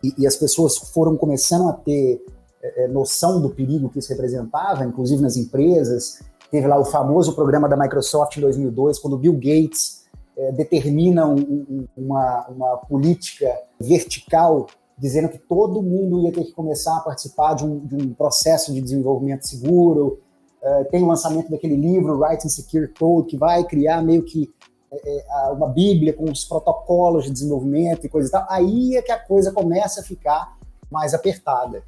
[0.04, 2.24] e, e, as pessoas foram começando a ter
[2.62, 7.68] é, noção do perigo que isso representava, inclusive nas empresas, teve lá o famoso programa
[7.70, 10.06] da Microsoft em 2002, quando Bill Gates
[10.38, 13.48] é, determina um, um, uma, uma política
[13.80, 18.14] vertical dizendo que todo mundo ia ter que começar a participar de um, de um
[18.14, 20.20] processo de desenvolvimento seguro.
[20.62, 24.71] Uh, tem o lançamento daquele livro, Writing Secure Code, que vai criar meio que é,
[25.52, 28.46] uma bíblia com os protocolos de desenvolvimento e coisa e tal.
[28.50, 30.58] Aí é que a coisa começa a ficar
[30.92, 31.84] mais apertada.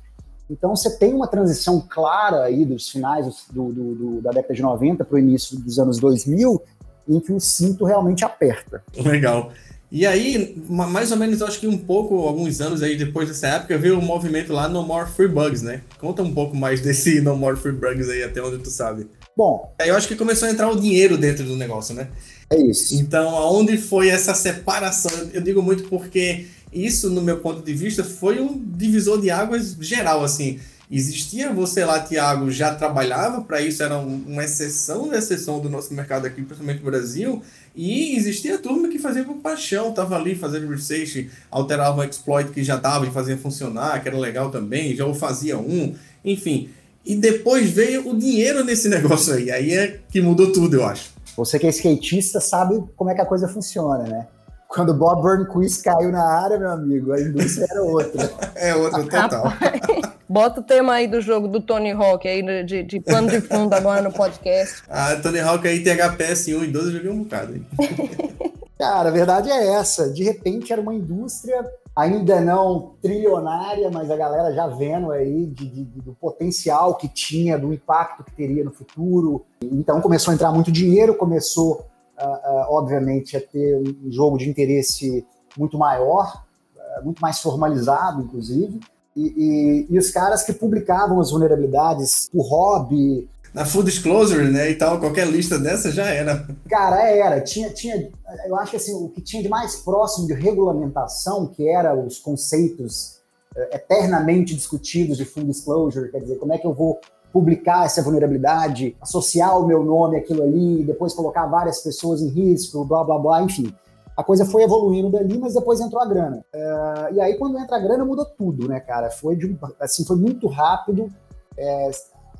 [0.49, 4.61] Então você tem uma transição clara aí dos finais do, do, do, da década de
[4.61, 6.61] 90 para o início dos anos 2000,
[7.09, 8.83] em que o cinto realmente aperta.
[8.97, 9.51] Legal.
[9.91, 13.77] E aí, mais ou menos, acho que um pouco, alguns anos aí depois dessa época,
[13.77, 15.81] veio o um movimento lá No More Free Bugs, né?
[15.99, 19.07] Conta um pouco mais desse No More Free Bugs aí, até onde tu sabe.
[19.37, 19.71] Bom.
[19.79, 22.07] Aí eu acho que começou a entrar o dinheiro dentro do negócio, né?
[22.53, 22.95] É isso.
[22.95, 25.11] Então, aonde foi essa separação?
[25.33, 29.75] Eu digo muito porque isso, no meu ponto de vista, foi um divisor de águas
[29.79, 30.59] geral, assim.
[30.91, 35.91] Existia, você lá, Tiago, já trabalhava para isso, era uma exceção da exceção do nosso
[35.93, 37.41] mercado aqui, principalmente no Brasil,
[37.75, 42.51] e existia a turma que fazia por paixão, tava ali fazendo research, alterava um exploit
[42.51, 46.69] que já dava e fazia funcionar, que era legal também, já o fazia um, enfim.
[47.03, 51.13] E depois veio o dinheiro nesse negócio aí, aí é que mudou tudo, eu acho.
[51.35, 54.27] Você que é skatista sabe como é que a coisa funciona, né?
[54.67, 58.31] Quando o Bob Burnquist caiu na área, meu amigo, a indústria era outra.
[58.55, 59.53] é outra total.
[60.27, 63.71] Bota o tema aí do jogo do Tony Hawk aí, de, de plano de fundo
[63.73, 64.81] agora no podcast.
[64.89, 68.49] Ah, Tony Hawk aí tem HPS 1 e 2, eu joguei um bocado aí.
[68.83, 70.09] Cara, a verdade é essa.
[70.09, 71.65] De repente era uma indústria
[71.95, 77.57] ainda não trilionária, mas a galera já vendo aí de, de, do potencial que tinha,
[77.57, 79.45] do impacto que teria no futuro.
[79.61, 81.85] Então começou a entrar muito dinheiro, começou,
[82.19, 85.25] uh, uh, obviamente, a ter um jogo de interesse
[85.57, 86.43] muito maior,
[86.75, 88.81] uh, muito mais formalizado, inclusive.
[89.15, 93.29] E, e, e, os caras que publicavam as vulnerabilidades, o hobby.
[93.53, 96.47] Na Full Disclosure, né, e tal, qualquer lista dessa já era.
[96.67, 97.39] Cara, era.
[97.41, 98.09] Tinha, tinha,
[98.47, 102.17] eu acho que assim, o que tinha de mais próximo de regulamentação, que era os
[102.17, 103.21] conceitos
[103.55, 106.99] uh, eternamente discutidos de Full Disclosure, quer dizer, como é que eu vou
[107.31, 112.83] publicar essa vulnerabilidade, associar o meu nome àquilo ali, depois colocar várias pessoas em risco,
[112.85, 113.73] blá, blá, blá, enfim
[114.15, 116.45] a coisa foi evoluindo dali, mas depois entrou a grana.
[116.53, 119.09] Uh, e aí, quando entra a grana, mudou tudo, né, cara?
[119.09, 121.11] Foi, de, assim, foi muito rápido.
[121.57, 121.91] É,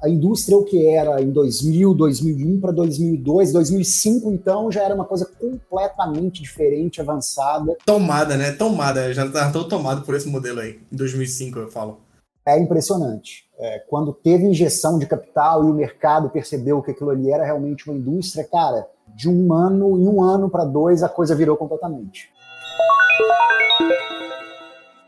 [0.03, 5.05] a indústria, o que era em 2000, 2001 para 2002, 2005, então, já era uma
[5.05, 7.77] coisa completamente diferente, avançada.
[7.85, 8.51] Tomada, né?
[8.51, 9.13] Tomada.
[9.13, 12.01] Já estava todo tomado por esse modelo aí, em 2005, eu falo.
[12.45, 13.45] É impressionante.
[13.57, 17.89] É, quando teve injeção de capital e o mercado percebeu que aquilo ali era realmente
[17.89, 18.85] uma indústria, cara,
[19.15, 22.29] de um ano, em um ano para dois, a coisa virou completamente.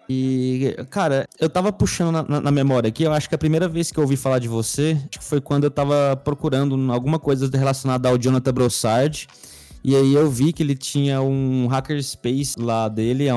[0.07, 3.67] E, cara, eu tava puxando na, na, na, memória aqui, eu acho que a primeira
[3.67, 8.07] vez que eu ouvi falar de você, foi quando eu tava procurando alguma coisa relacionada
[8.07, 9.27] ao Jonathan Brossard.
[9.87, 13.35] E aí eu vi que ele tinha um hackerspace lá dele há,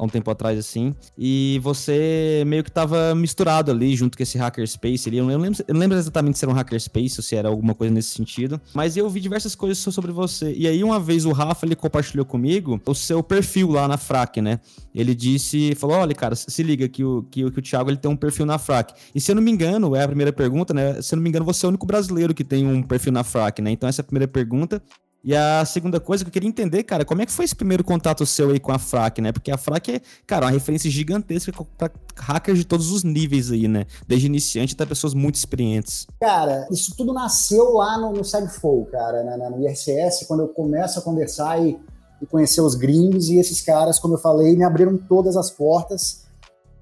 [0.00, 0.94] um tempo atrás, assim.
[1.16, 5.14] E você meio que tava misturado ali junto com esse hackerspace.
[5.14, 7.74] Eu não lembro, eu não lembro exatamente se era um hackerspace ou se era alguma
[7.74, 8.58] coisa nesse sentido.
[8.72, 10.54] Mas eu vi diversas coisas sobre você.
[10.56, 14.40] E aí uma vez o Rafa, ele compartilhou comigo o seu perfil lá na FRAC,
[14.40, 14.60] né?
[14.94, 18.10] Ele disse, falou, olha, cara, se liga que o, que, que o Thiago ele tem
[18.10, 18.94] um perfil na FRAC.
[19.14, 21.02] E se eu não me engano, é a primeira pergunta, né?
[21.02, 23.22] Se eu não me engano, você é o único brasileiro que tem um perfil na
[23.22, 23.70] FRAC, né?
[23.70, 24.82] Então essa é a primeira pergunta.
[25.24, 27.82] E a segunda coisa que eu queria entender, cara, como é que foi esse primeiro
[27.82, 29.32] contato seu aí com a FRAC, né?
[29.32, 33.66] Porque a FRAC é, cara, uma referência gigantesca para hackers de todos os níveis aí,
[33.66, 33.84] né?
[34.06, 36.06] Desde iniciante até pessoas muito experientes.
[36.20, 41.02] Cara, isso tudo nasceu lá no, no SegFlow, cara, no IRCS, quando eu começo a
[41.02, 41.78] conversar e
[42.20, 46.24] e conhecer os gringos, e esses caras, como eu falei, me abriram todas as portas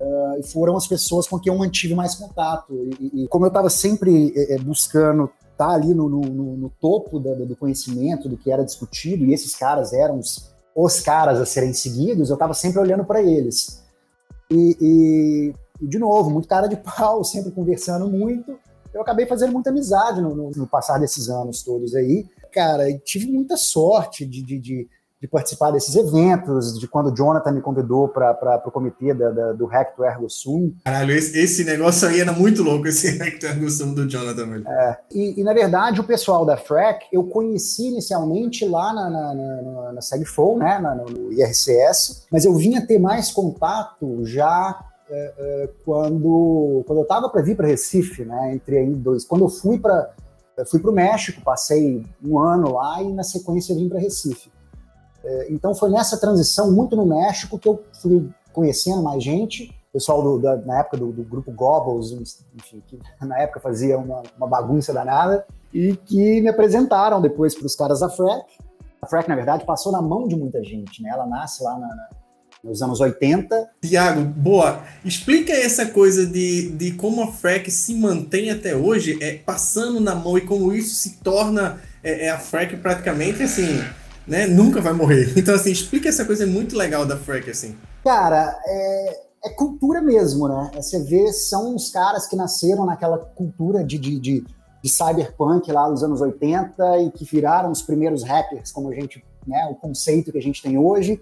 [0.01, 2.73] uh, e foram as pessoas com quem eu mantive mais contato.
[3.01, 7.35] E, e como eu estava sempre é, buscando tá ali no, no, no topo da,
[7.35, 11.73] do conhecimento, do que era discutido, e esses caras eram os, os caras a serem
[11.73, 13.83] seguidos, eu estava sempre olhando para eles.
[14.51, 18.59] E, e, e, de novo, muito cara de pau, sempre conversando muito.
[18.93, 22.27] Eu acabei fazendo muita amizade no, no, no passar desses anos todos aí.
[22.53, 24.89] Cara, tive muita sorte de, de, de
[25.27, 29.53] de participar desses eventos, de quando o Jonathan me convidou para o comitê da, da,
[29.53, 30.73] do do Ergo Sum.
[30.85, 34.63] Caralho, esse, esse, negócio aí era muito louco, esse do Ergo Sum do Jonathan.
[34.67, 39.35] É, e, e, na verdade, o pessoal da FRAC eu conheci inicialmente lá na, na,
[39.35, 40.01] na, na
[40.57, 44.79] né, na, no IRCS, mas eu vinha ter mais contato já
[45.11, 49.25] é, é, quando, quando eu estava para vir para Recife, né, entre aí dois.
[49.25, 50.11] Quando eu fui para
[50.65, 54.51] fui para o México, passei um ano lá e na sequência vim para Recife.
[55.27, 59.75] É, então foi nessa transição, muito no México, que eu fui conhecendo mais gente.
[59.93, 62.13] pessoal do, da, na época do, do, grupo Gobbles,
[62.55, 67.67] enfim, que na época fazia uma, uma bagunça danada, e que me apresentaram depois para
[67.67, 68.45] os caras da FREC.
[69.03, 71.11] A FREC, na verdade, passou na mão de muita gente, né?
[71.13, 72.09] Ela nasce lá na, na,
[72.63, 73.71] nos anos 80.
[73.83, 74.81] Tiago, boa.
[75.05, 80.15] Explica essa coisa de, de como a FREC se mantém até hoje, é, passando na
[80.15, 83.81] mão e como isso se torna é, é a FREC praticamente assim
[84.27, 85.33] né, nunca vai morrer.
[85.39, 87.77] Então, assim, explica essa coisa muito legal da Freck, assim.
[88.03, 90.71] Cara, é, é cultura mesmo, né?
[90.75, 94.45] Você vê, são os caras que nasceram naquela cultura de, de, de,
[94.83, 99.25] de, cyberpunk lá nos anos 80 e que viraram os primeiros rappers, como a gente,
[99.47, 101.21] né, o conceito que a gente tem hoje.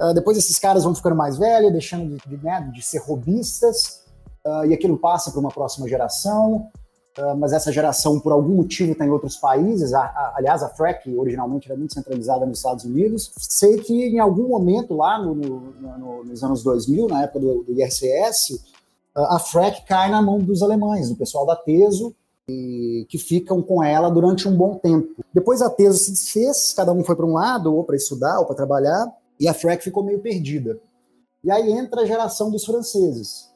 [0.00, 4.02] Uh, depois esses caras vão ficando mais velhos, deixando de, de, né, de ser robistas,
[4.46, 6.70] uh, e aquilo passa para uma próxima geração.
[7.18, 9.92] Ah, mas essa geração, por algum motivo, está em outros países.
[9.92, 13.32] A, a, aliás, a FREC originalmente era muito centralizada nos Estados Unidos.
[13.36, 17.64] Sei que em algum momento lá no, no, no, nos anos 2000, na época do,
[17.64, 18.60] do IRCS,
[19.16, 22.14] ah, a FREC cai na mão dos alemães, do pessoal da TESO,
[22.48, 25.08] e, que ficam com ela durante um bom tempo.
[25.34, 28.46] Depois a TESO se desfez, cada um foi para um lado, ou para estudar, ou
[28.46, 30.78] para trabalhar, e a FREC ficou meio perdida.
[31.42, 33.47] E aí entra a geração dos franceses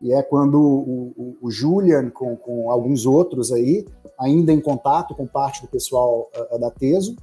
[0.00, 3.84] e é quando o, o, o Julian, com, com, alguns outros aí,
[4.18, 7.16] ainda em contato com parte do pessoal uh, da Teso,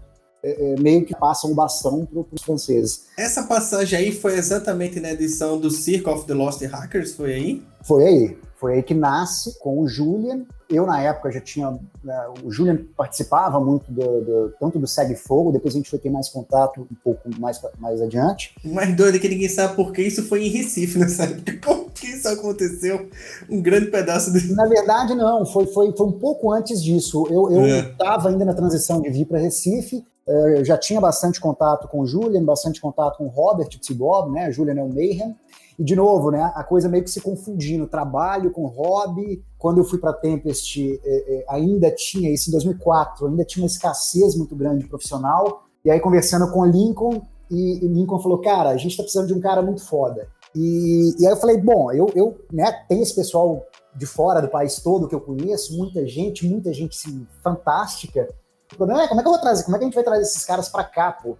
[0.44, 3.08] é, é, meio que passam o bastão para os franceses.
[3.18, 7.64] Essa passagem aí foi exatamente na edição do Circle of the Lost Hackers, foi aí?
[7.82, 8.38] Foi aí.
[8.66, 10.44] Foi aí que nasce com o Julian.
[10.68, 11.70] Eu, na época, já tinha.
[12.04, 16.00] Né, o Julian participava muito do, do, tanto do Segue Fogo, depois a gente foi
[16.00, 18.56] ter mais contato um pouco mais, mais adiante.
[18.66, 21.60] O mais doido é que ninguém sabe por que isso foi em Recife nessa época.
[21.64, 23.08] Como que isso aconteceu?
[23.48, 24.52] Um grande pedaço de.
[24.52, 27.28] Na verdade, não, foi, foi, foi um pouco antes disso.
[27.30, 28.32] Eu estava é.
[28.32, 30.04] ainda na transição de vir para Recife.
[30.28, 34.32] É, eu já tinha bastante contato com o Julian, bastante contato com o Robert Tibob,
[34.32, 34.52] né?
[34.52, 35.36] Julian é o Mayhem.
[35.78, 39.44] E, de novo, né, a coisa meio que se confundindo, trabalho com hobby.
[39.58, 43.68] Quando eu fui para Tempest, é, é, ainda tinha, isso em 2004, ainda tinha uma
[43.68, 45.66] escassez muito grande de profissional.
[45.84, 49.28] E aí, conversando com o Lincoln, e, e Lincoln falou, cara, a gente está precisando
[49.28, 50.28] de um cara muito foda.
[50.56, 54.48] E, e aí eu falei, bom, eu, eu né, tenho esse pessoal de fora do
[54.48, 58.28] país todo que eu conheço, muita gente, muita gente assim, fantástica.
[58.74, 60.04] O problema é como é que eu vou trazer, como é que a gente vai
[60.04, 61.38] trazer esses caras para cá, pô?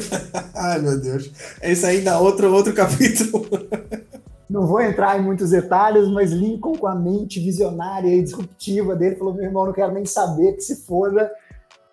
[0.54, 1.30] Ai, meu Deus.
[1.62, 3.46] Isso aí dá outro, outro capítulo.
[4.48, 9.16] Não vou entrar em muitos detalhes, mas Lincoln, com a mente visionária e disruptiva dele,
[9.16, 11.32] falou: meu irmão, não quero nem saber que se foda.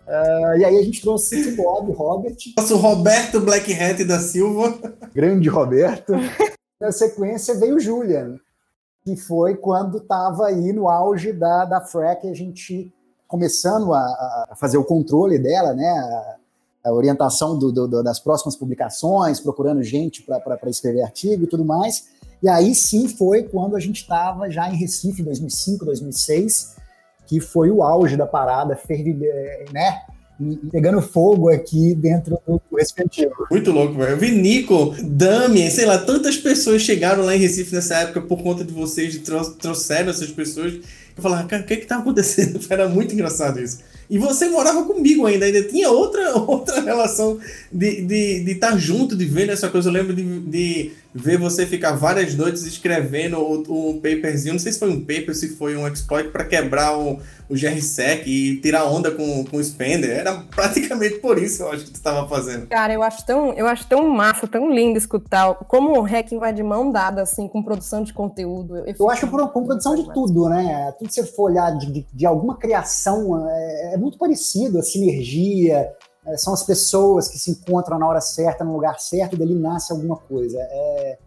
[0.06, 2.36] Uh, e aí a gente trouxe City Bob, Robert.
[2.56, 4.78] Nosso Roberto Black Hat da Silva.
[5.12, 6.12] Grande Roberto.
[6.80, 8.38] Na sequência veio o Julian,
[9.04, 12.92] que foi quando estava aí no auge da, da FRAC, a gente
[13.34, 13.98] começando a,
[14.50, 15.88] a fazer o controle dela, né?
[15.88, 16.36] A,
[16.84, 22.04] a orientação do, do, das próximas publicações, procurando gente para escrever artigo e tudo mais.
[22.40, 26.76] E aí sim foi quando a gente estava já em Recife, em 2005, 2006,
[27.26, 28.78] que foi o auge da parada,
[29.72, 30.02] né?
[30.70, 33.46] pegando fogo aqui dentro do respectivo.
[33.50, 34.10] Muito louco, velho.
[34.10, 38.42] Eu vi Nico, Dami, sei lá, tantas pessoas chegaram lá em Recife nessa época por
[38.42, 39.16] conta de vocês,
[39.58, 40.74] trouxeram essas pessoas
[41.16, 42.60] eu falava, cara, o que é que tá acontecendo?
[42.68, 43.78] Era muito engraçado isso.
[44.08, 47.38] E você morava comigo ainda, ainda tinha outra, outra relação
[47.72, 49.88] de estar de, de tá junto, de ver essa coisa.
[49.88, 54.80] Eu lembro de, de ver você ficar várias noites escrevendo um paperzinho, não sei se
[54.80, 59.12] foi um paper, se foi um exploit para quebrar o, o GRSEC e tirar onda
[59.12, 60.10] com, com o Spender.
[60.10, 62.66] Era praticamente por isso, eu acho que tu estava fazendo.
[62.66, 66.52] Cara, eu acho tão, eu acho tão massa, tão lindo escutar como o hacking vai
[66.52, 68.78] de mão dada, assim, com produção de conteúdo.
[68.78, 70.92] Eu, eu acho por, com produção de tudo, né?
[71.06, 75.92] Que você for olhar de, de, de alguma criação é, é muito parecido, a sinergia,
[76.26, 79.54] é, são as pessoas que se encontram na hora certa, no lugar certo, e dali
[79.54, 80.58] nasce alguma coisa.
[80.58, 81.18] É,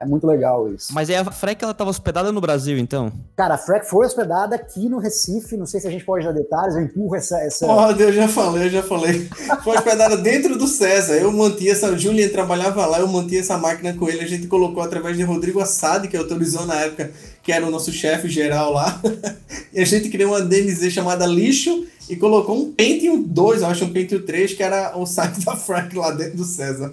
[0.00, 0.94] é muito legal isso.
[0.94, 3.12] Mas aí a Freck ela tava hospedada no Brasil, então?
[3.36, 6.32] Cara, a Freck foi hospedada aqui no Recife, não sei se a gente pode dar
[6.32, 7.38] detalhes, eu empurro essa...
[7.40, 7.66] essa...
[7.66, 9.28] Porra, eu já falei, eu já falei.
[9.62, 11.14] Foi hospedada dentro do César.
[11.14, 11.96] Eu mantinha essa.
[11.98, 14.22] Julian trabalhava lá, eu mantinha essa máquina com ele.
[14.22, 17.10] A gente colocou através de Rodrigo Assad, que autorizou na época,
[17.42, 19.00] que era o nosso chefe geral lá.
[19.72, 23.84] E a gente criou uma DMZ chamada Lixo e colocou um Pentium 2, eu acho
[23.84, 26.92] um Pentium 3, que era o site da Frank lá dentro do César.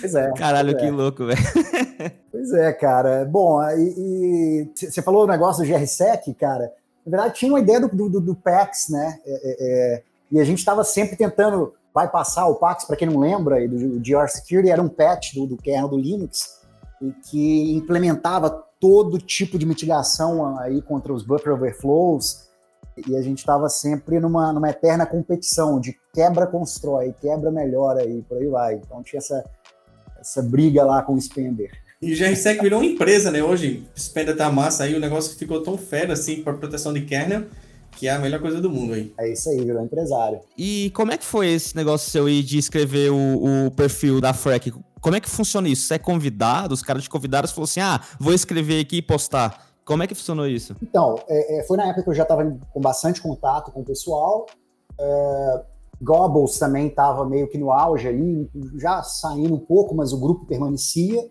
[0.00, 0.32] Pois é.
[0.32, 0.86] Caralho, pois é.
[0.86, 1.40] que louco, velho.
[2.30, 3.26] Pois é, cara.
[3.26, 6.72] Bom, e você falou o negócio do GRSEC, cara.
[7.04, 9.18] Na verdade, tinha uma ideia do, do, do PAX, né?
[9.26, 13.20] É, é, é, e a gente estava sempre tentando bypassar o PAX, para quem não
[13.20, 16.60] lembra, e do, o GR Security era um patch do, do kernel do Linux
[17.02, 22.48] e que implementava todo tipo de mitigação aí contra os buffer overflows.
[23.06, 28.22] E a gente estava sempre numa, numa eterna competição de quebra constrói, quebra melhora e
[28.22, 28.74] por aí vai.
[28.74, 29.44] Então tinha essa,
[30.20, 31.70] essa briga lá com o Spender.
[32.02, 33.42] E o GRSEC virou uma empresa, né?
[33.42, 37.02] Hoje, o Spender tá massa aí, o negócio ficou tão fera assim para proteção de
[37.02, 37.44] kernel,
[37.92, 39.12] que é a melhor coisa do mundo aí.
[39.18, 40.40] É isso aí, virou empresário.
[40.56, 44.32] E como é que foi esse negócio seu aí de escrever o, o perfil da
[44.32, 44.72] Freck?
[45.00, 45.86] Como é que funciona isso?
[45.86, 46.72] Você é convidado?
[46.72, 49.70] Os caras te convidaram e falou assim: ah, vou escrever aqui e postar.
[49.84, 50.76] Como é que funcionou isso?
[50.82, 53.84] Então, é, é, foi na época que eu já estava com bastante contato com o
[53.84, 54.46] pessoal.
[54.98, 55.62] É,
[56.00, 60.46] Gobbles também estava meio que no auge ali, já saindo um pouco, mas o grupo
[60.46, 61.28] permanecia.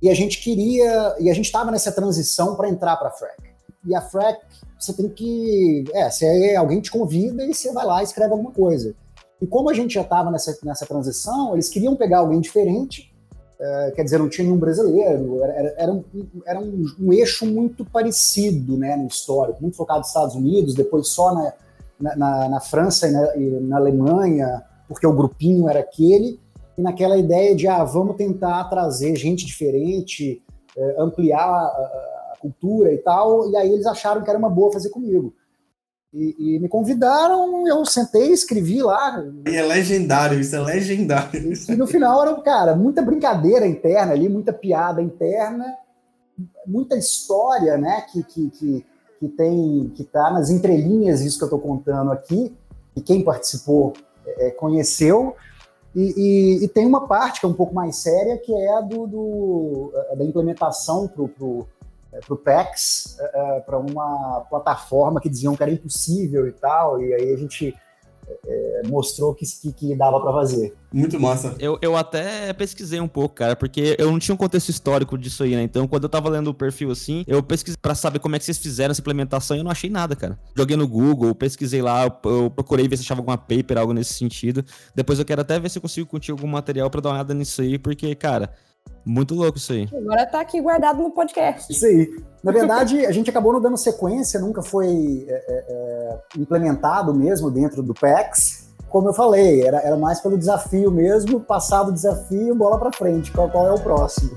[0.00, 3.42] E a gente queria, e a gente estava nessa transição para entrar para a Frac.
[3.86, 4.40] E a Frac,
[4.78, 8.52] você tem que, é, você, alguém te convida e você vai lá e escreve alguma
[8.52, 8.94] coisa.
[9.40, 13.12] E como a gente já estava nessa, nessa transição, eles queriam pegar alguém diferente,
[13.58, 16.04] é, quer dizer, não tinha nenhum brasileiro, era, era, era, um,
[16.46, 21.08] era um, um, eixo muito parecido né, no histórico, muito focado nos Estados Unidos, depois
[21.08, 21.52] só na,
[22.00, 26.40] na, na França e na, e na Alemanha, porque o grupinho era aquele,
[26.76, 30.42] e naquela ideia de, ah, vamos tentar trazer gente diferente,
[30.76, 34.72] é, ampliar a, a, cultura e tal, e aí eles acharam que era uma boa
[34.72, 35.34] fazer comigo.
[36.12, 39.24] E, e, me convidaram, eu sentei, escrevi lá.
[39.48, 41.52] E é legendário, isso é legendário.
[41.52, 45.64] E, e no final era, cara, muita brincadeira interna ali, muita piada interna,
[46.66, 48.86] muita história, né, que, que, que,
[49.24, 52.54] que tem, que tá nas entrelinhas isso que eu estou contando aqui,
[52.94, 53.94] e quem participou
[54.26, 55.34] é, conheceu,
[55.94, 58.80] e, e, e, tem uma parte que é um pouco mais séria, que é a
[58.80, 61.66] do, do da implementação para o
[62.26, 63.18] para o PEX,
[63.66, 67.74] para uma plataforma que diziam que era impossível e tal, e aí a gente
[68.28, 70.74] uh, mostrou que, que, que dava para fazer.
[70.92, 71.56] Muito massa.
[71.58, 75.42] Eu, eu até pesquisei um pouco, cara, porque eu não tinha um contexto histórico disso
[75.42, 75.62] aí, né?
[75.62, 78.44] Então, quando eu tava lendo o perfil assim, eu pesquisei para saber como é que
[78.44, 80.38] vocês fizeram essa implementação e eu não achei nada, cara.
[80.56, 84.64] Joguei no Google, pesquisei lá, eu, procurei ver se achava alguma paper, algo nesse sentido.
[84.94, 87.34] Depois eu quero até ver se eu consigo curtir algum material para dar uma olhada
[87.34, 88.52] nisso aí, porque, cara,
[89.04, 89.88] muito louco isso aí.
[89.92, 91.70] Agora tá aqui guardado no podcast.
[91.70, 92.08] Isso aí.
[92.42, 97.82] Na verdade, a gente acabou não dando sequência, nunca foi é, é, implementado mesmo dentro
[97.82, 98.68] do PEX.
[98.88, 103.32] Como eu falei, era, era mais pelo desafio mesmo, passado o desafio, bola para frente.
[103.32, 104.30] Qual, qual é o próximo?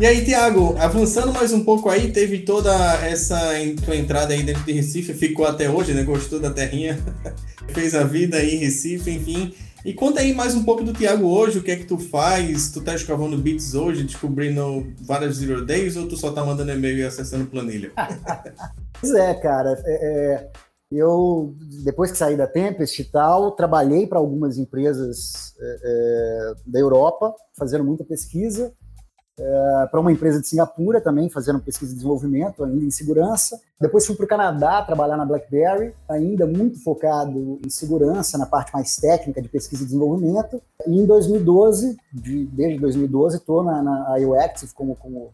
[0.00, 2.72] E aí, Tiago, avançando mais um pouco aí, teve toda
[3.04, 3.38] essa
[3.84, 6.02] tua entrada aí dentro de Recife, ficou até hoje, né?
[6.04, 6.98] Gostou da terrinha,
[7.68, 9.54] fez a vida aí em Recife, enfim.
[9.84, 12.70] E conta aí mais um pouco do Tiago hoje, o que é que tu faz?
[12.70, 16.96] Tu tá escavando beats hoje, descobrindo várias zero days, ou tu só tá mandando e-mail
[16.96, 17.92] e acessando planilha?
[18.98, 19.78] pois é, cara.
[19.84, 20.50] É, é,
[20.90, 26.78] eu, depois que saí da Tempest e tal, trabalhei para algumas empresas é, é, da
[26.78, 28.72] Europa, fazendo muita pesquisa
[29.38, 33.60] é, para uma empresa de Singapura também, fazendo pesquisa e desenvolvimento, ainda em segurança.
[33.80, 38.72] Depois fui para o Canadá trabalhar na BlackBerry, ainda muito focado em segurança, na parte
[38.72, 40.60] mais técnica de pesquisa e desenvolvimento.
[40.86, 45.32] E em 2012, de, desde 2012, estou na, na IOActive como, como,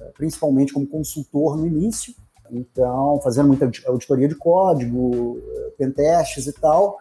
[0.00, 2.14] é, principalmente como consultor no início.
[2.50, 6.96] Então, fazendo muita auditoria de código, é, pentestes e tal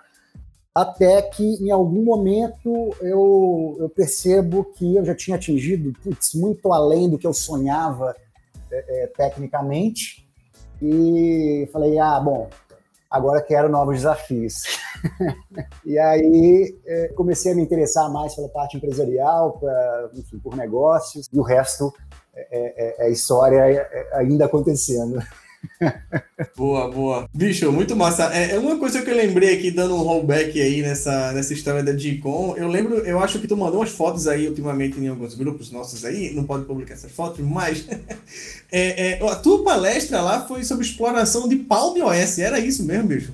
[0.77, 6.71] até que em algum momento eu, eu percebo que eu já tinha atingido putz, muito
[6.71, 8.15] além do que eu sonhava
[8.71, 10.29] é, é, tecnicamente
[10.79, 12.47] e falei, ah, bom,
[13.09, 14.61] agora quero novos desafios.
[15.83, 21.27] e aí é, comecei a me interessar mais pela parte empresarial, pra, enfim, por negócios,
[21.33, 21.91] e o resto
[22.35, 25.19] é, é, é história ainda acontecendo.
[26.55, 27.29] Boa, boa.
[27.33, 28.33] Bicho, muito massa.
[28.33, 31.83] É, é uma coisa que eu lembrei aqui, dando um rollback aí nessa, nessa história
[31.83, 32.55] da G-Con.
[32.57, 36.05] Eu lembro, eu acho que tu mandou umas fotos aí ultimamente em alguns grupos nossos
[36.05, 36.33] aí.
[36.33, 37.85] Não pode publicar essas fotos, mas.
[38.71, 42.39] é, é, a tua palestra lá foi sobre exploração de Palm OS.
[42.39, 43.31] Era isso mesmo, bicho?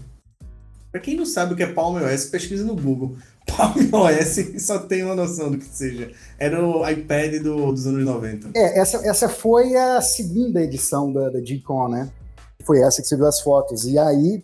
[0.91, 3.17] Pra quem não sabe o que é Palm OS, pesquisa no Google.
[3.45, 6.11] Palm OS só tem uma noção do que seja.
[6.39, 8.51] Era o iPad do, dos anos 90.
[8.55, 12.11] É, essa, essa foi a segunda edição da, da G-Con, né?
[12.65, 13.85] Foi essa que você viu as fotos.
[13.85, 14.43] E aí,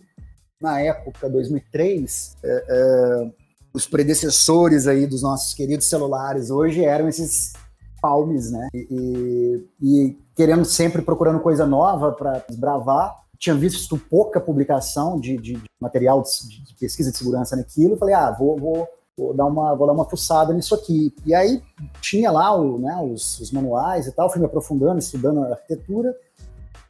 [0.60, 3.30] na época, 2003, é, é,
[3.72, 7.52] os predecessores aí dos nossos queridos celulares hoje eram esses
[8.00, 8.68] palmes, né?
[8.74, 13.18] E, e, e querendo sempre procurando coisa nova para desbravar.
[13.40, 17.96] Tinha visto pouca publicação de, de, de material de, de, pesquisa de segurança naquilo.
[17.96, 21.12] Falei, ah, vou, vou, vou, dar uma, vou dar uma fuçada nisso aqui.
[21.24, 21.62] E aí
[22.02, 26.14] tinha lá o, né, os, os manuais e tal, fui me aprofundando, estudando a arquitetura,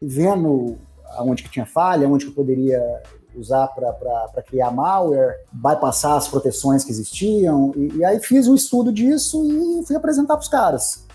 [0.02, 0.76] vendo
[1.16, 3.00] aonde que tinha falha, onde que eu poderia
[3.34, 7.72] usar para criar malware, bypassar as proteções que existiam.
[7.76, 11.09] E, e aí fiz um estudo disso e fui apresentar para os caras.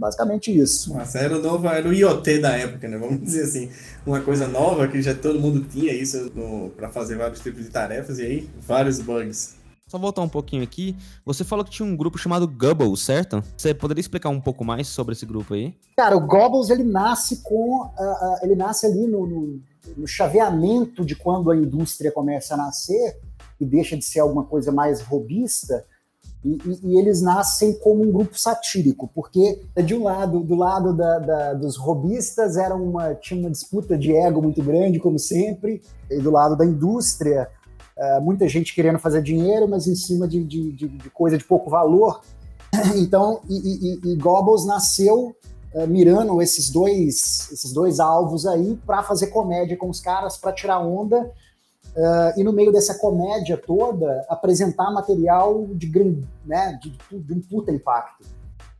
[0.00, 0.94] Basicamente isso.
[0.94, 2.96] Nossa, era o, novo, era o IoT da época, né?
[2.96, 3.70] Vamos dizer assim,
[4.06, 6.32] uma coisa nova que já todo mundo tinha isso
[6.74, 9.56] para fazer vários tipos de tarefas e aí vários bugs.
[9.86, 13.42] Só voltar um pouquinho aqui, você falou que tinha um grupo chamado Gubble, certo?
[13.54, 15.76] Você poderia explicar um pouco mais sobre esse grupo aí?
[15.98, 19.60] Cara, o Gobbles ele nasce com, uh, uh, ele nasce ali no, no,
[19.98, 23.20] no chaveamento de quando a indústria começa a nascer
[23.60, 25.84] e deixa de ser alguma coisa mais robista,
[26.44, 30.96] e, e, e, eles nascem como um grupo satírico, porque de um lado, do lado
[30.96, 35.82] da, da, dos robistas era uma, tinha uma disputa de ego muito grande, como sempre,
[36.10, 37.48] e do lado da indústria
[38.00, 41.44] Uh, muita gente querendo fazer dinheiro, mas em cima de, de, de, de coisa de
[41.44, 42.22] pouco valor.
[42.96, 45.36] Então, e, e, e Gobbles nasceu
[45.74, 50.52] uh, mirando esses dois, esses dois alvos aí para fazer comédia com os caras, para
[50.52, 51.30] tirar onda.
[51.96, 57.40] Uh, e no meio dessa comédia toda, apresentar material de, grande, né, de, de um
[57.40, 58.24] puta impacto.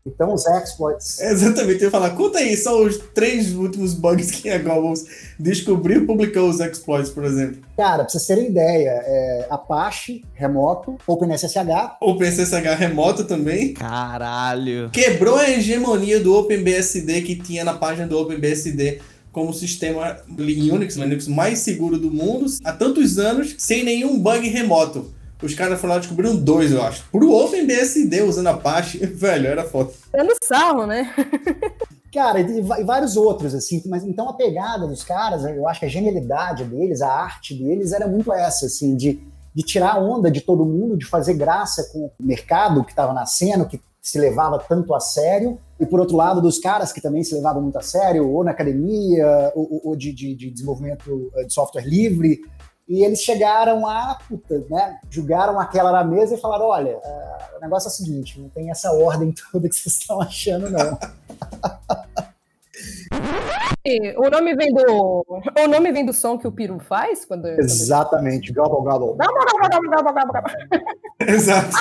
[0.06, 1.20] Então, os exploits.
[1.20, 5.04] exatamente, eu ia falar, conta aí, são os três últimos bugs que a Gobbles
[5.38, 7.60] descobriu e publicou os exploits, por exemplo.
[7.76, 11.98] Cara, pra vocês terem ideia, é Apache remoto, OpenSSH.
[12.00, 13.74] OpenSSH remoto também.
[13.74, 14.88] Caralho.
[14.90, 19.00] Quebrou a hegemonia do OpenBSD que tinha na página do OpenBSD
[19.32, 24.48] como o sistema Unix, Linux mais seguro do mundo há tantos anos, sem nenhum bug
[24.48, 25.12] remoto.
[25.42, 27.04] Os caras falaram descobriram dois, eu acho.
[27.10, 29.94] Pro OpenBSD usando Apache, velho, era foto.
[30.12, 31.14] Dando sarro, né?
[32.12, 35.86] Cara, e, e vários outros, assim, mas então a pegada dos caras, eu acho que
[35.86, 39.20] a genialidade deles, a arte deles era muito essa, assim, de,
[39.54, 43.12] de tirar a onda de todo mundo, de fazer graça com o mercado que estava
[43.12, 47.22] nascendo, que se levava tanto a sério, e por outro lado, dos caras que também
[47.22, 51.52] se levavam muito a sério, ou na academia, ou, ou de, de, de desenvolvimento de
[51.52, 52.40] software livre,
[52.90, 57.60] e eles chegaram a, puta, né, julgaram aquela na mesa e falaram, olha, uh, o
[57.60, 60.98] negócio é o seguinte, não tem essa ordem toda que vocês estão achando, não.
[64.18, 65.24] O nome vem do.
[65.26, 67.46] O nome vem do som que o peru faz quando.
[67.46, 69.16] Exatamente, gobble gobble.
[71.20, 71.76] Exato.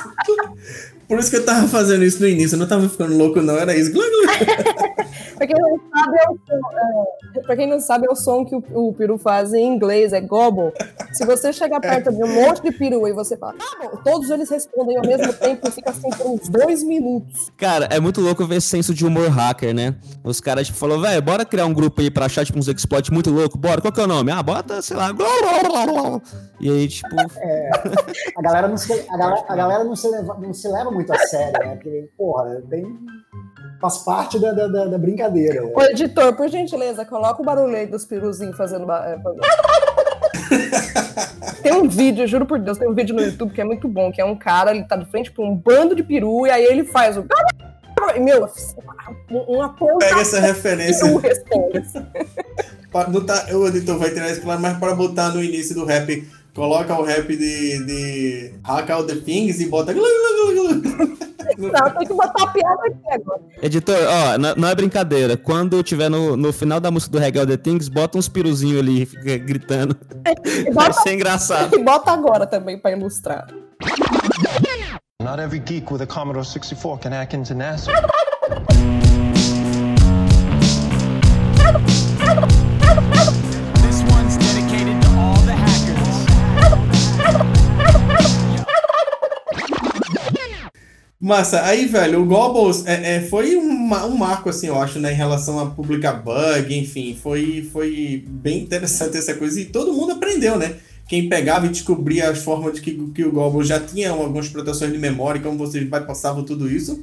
[1.09, 3.57] Por isso que eu tava fazendo isso no início, eu não tava ficando louco, não,
[3.57, 3.91] era isso.
[5.35, 6.59] pra, quem não sabe, é o som,
[7.35, 10.13] é, pra quem não sabe, é o som que o, o peru faz em inglês,
[10.13, 10.71] é gobble.
[11.11, 14.51] Se você chegar perto de um monte de peru e você fala, ah, todos eles
[14.51, 17.49] respondem ao mesmo tempo e fica assim por uns dois minutos.
[17.57, 19.95] Cara, é muito louco ver esse senso de humor hacker, né?
[20.23, 23.09] Os caras, tipo, falaram, velho, bora criar um grupo aí pra achar, tipo, uns exploits
[23.09, 24.31] muito louco, bora, qual que é o nome?
[24.31, 25.09] Ah, bota, sei lá,
[26.61, 27.15] e aí, tipo...
[27.37, 27.69] É,
[28.37, 30.98] a galera não se, a galera, a galera não se, leva, não se leva muito
[31.07, 31.75] a sério, né?
[31.75, 32.97] Porque, porra, é bem
[33.79, 35.65] faz parte da, da, da, brincadeira.
[35.65, 38.85] Ô, editor, por gentileza, coloca o barulho aí dos peruzinhos fazendo.
[41.63, 44.11] tem um vídeo, juro por Deus, tem um vídeo no YouTube que é muito bom,
[44.11, 46.63] que é um cara, ele tá de frente pra um bando de peru e aí
[46.63, 47.25] ele faz o.
[48.19, 48.47] Meu,
[49.29, 50.05] uma ponta.
[50.05, 51.05] Pega essa referência.
[53.07, 56.27] Não tá, o editor vai tirar isso mas para botar no início do rap,
[56.59, 59.93] coloca o rap de, de Hack All the Things e bota.
[59.93, 60.03] Não,
[61.97, 63.41] tem que botar a piada aqui agora.
[63.61, 65.37] Editor, ó, não, não é brincadeira.
[65.37, 69.05] Quando tiver no, no final da música do Regal The Things, bota uns piruzinhos ali
[69.07, 69.95] fica gritando.
[70.73, 71.73] Vai ser engraçado.
[71.73, 73.47] e bota agora também pra ilustrar.
[75.21, 77.89] Not every geek with a Commodore 64 can hack into NASA.
[91.21, 95.11] Massa, aí, velho, o Gobbles é, é, foi um, um marco, assim, eu acho, né,
[95.11, 100.13] em relação a publicar bug, enfim, foi, foi bem interessante essa coisa e todo mundo
[100.13, 100.77] aprendeu, né?
[101.09, 104.93] Quem pegava e descobria as formas de que, que o Gobbles já tinha algumas proteções
[104.93, 107.01] de memória, como vocês bypassavam tudo isso.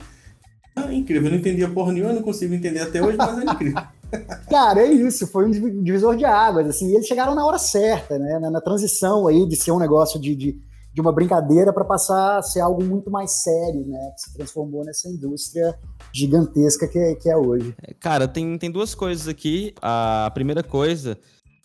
[0.74, 3.82] Ah, incrível, eu não entendia porra nenhuma, não consigo entender até hoje, mas é incrível.
[4.48, 8.18] Cara, é isso, foi um divisor de águas, assim, e eles chegaram na hora certa,
[8.18, 10.58] né, na, na transição aí de ser um negócio de, de,
[10.97, 14.82] de uma brincadeira para passar a ser algo muito mais sério, né, que se transformou
[14.82, 15.78] nessa indústria
[16.11, 17.76] gigantesca que é, que é hoje.
[18.01, 19.74] Cara, tem, tem duas coisas aqui.
[19.82, 21.18] A primeira coisa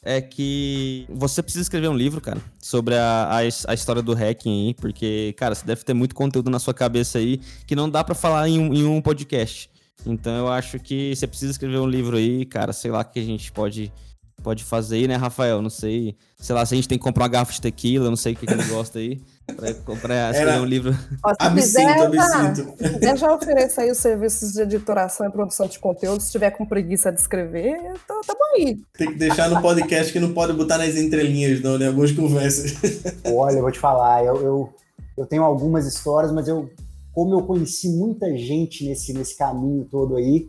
[0.03, 4.67] é que você precisa escrever um livro, cara, sobre a, a, a, história do hacking
[4.67, 8.03] aí, porque, cara, você deve ter muito conteúdo na sua cabeça aí que não dá
[8.03, 9.69] para falar em um, em um podcast.
[10.05, 13.23] Então eu acho que você precisa escrever um livro aí, cara, sei lá que a
[13.23, 13.93] gente pode
[14.41, 15.61] pode fazer aí, né, Rafael?
[15.61, 18.15] Não sei, sei lá, se a gente tem que comprar uma garrafa de tequila, não
[18.15, 19.21] sei o que, que ele gosta aí,
[19.55, 20.61] pra comprar, Era...
[20.61, 20.97] um livro.
[21.23, 25.67] Ó, se absinto, quiser, se quiser, já oferecer aí os serviços de editoração e produção
[25.67, 27.77] de conteúdo, se tiver com preguiça de escrever,
[28.07, 28.77] tá, tá bom aí.
[28.97, 32.75] Tem que deixar no podcast que não pode botar nas entrelinhas, não, né, algumas conversas.
[33.23, 34.73] Olha, eu vou te falar, eu, eu,
[35.17, 36.69] eu tenho algumas histórias, mas eu
[37.13, 40.47] como eu conheci muita gente nesse, nesse caminho todo aí,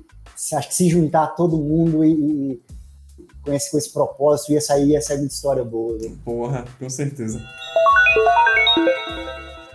[0.54, 2.60] acho que se juntar todo mundo e, e
[3.42, 5.98] com, esse, com esse propósito ia sair, ia sair muita história boa.
[5.98, 6.16] Viu?
[6.24, 7.42] Porra, com certeza.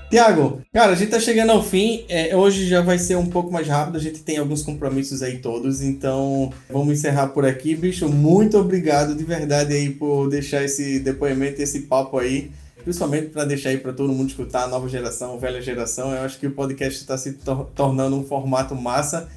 [0.10, 2.06] Tiago, cara, a gente tá chegando ao fim.
[2.08, 5.40] É, hoje já vai ser um pouco mais rápido, a gente tem alguns compromissos aí
[5.40, 8.08] todos, então vamos encerrar por aqui, bicho.
[8.08, 12.52] Muito obrigado de verdade aí por deixar esse depoimento, esse papo aí
[12.88, 16.14] principalmente para deixar aí para todo mundo escutar, nova geração, velha geração.
[16.14, 19.28] Eu acho que o podcast está se tor tornando um formato massa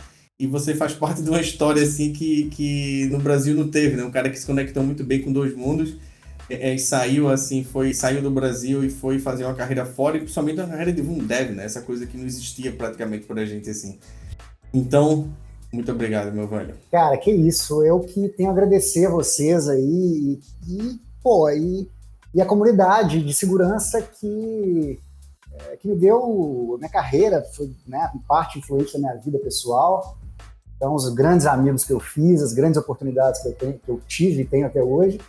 [0.40, 4.02] e você faz parte de uma história assim que, que no Brasil não teve, né?
[4.02, 5.96] Um cara que se conectou muito bem com dois mundos.
[6.48, 10.20] É, é, saiu assim, foi saiu do Brasil e foi fazer uma carreira fora, e
[10.20, 11.64] principalmente uma carreira de Dev, né?
[11.64, 13.98] Essa coisa que não existia praticamente pra gente assim.
[14.72, 15.30] Então,
[15.72, 16.74] muito obrigado, meu velho.
[16.90, 17.84] Cara, que isso.
[17.84, 21.88] Eu que tenho a agradecer a vocês aí e, e pô, e
[22.32, 25.00] e a comunidade de segurança que,
[25.52, 30.16] é, que me deu minha carreira, foi né, parte influente da minha vida pessoal.
[30.80, 34.00] Então, os grandes amigos que eu fiz, as grandes oportunidades que eu, tenho, que eu
[34.08, 35.20] tive e tenho até hoje,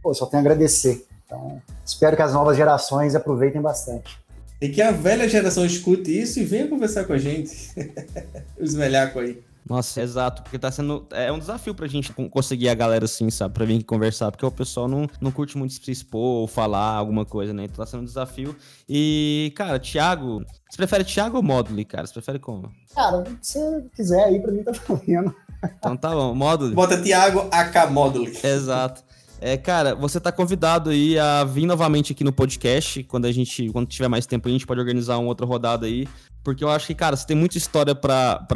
[0.00, 1.04] pô, só tenho a agradecer.
[1.24, 4.16] Então, espero que as novas gerações aproveitem bastante.
[4.60, 7.74] E que a velha geração escute isso e venha conversar com a gente.
[8.56, 9.42] Os velhacos aí.
[9.68, 11.06] Nossa, exato, porque tá sendo.
[11.10, 13.52] É um desafio pra gente conseguir a galera assim, sabe?
[13.52, 16.94] Pra vir aqui conversar, porque o pessoal não, não curte muito se expor ou falar
[16.94, 17.64] alguma coisa, né?
[17.64, 18.54] Então tá sendo um desafio.
[18.88, 20.44] E, cara, Thiago.
[20.70, 22.06] Você prefere Thiago ou Módulo, cara?
[22.06, 22.70] Você prefere como?
[22.94, 25.34] Cara, se você quiser aí, pra mim tá valendo.
[25.78, 26.72] Então tá bom, Módulo.
[26.72, 28.30] Bota Thiago AK Módulo.
[28.44, 29.02] Exato.
[29.40, 33.02] É, cara, você tá convidado aí a vir novamente aqui no podcast.
[33.04, 36.06] Quando a gente, quando tiver mais tempo, a gente pode organizar uma outra rodada aí
[36.46, 38.46] porque eu acho que, cara, você tem muita história pra,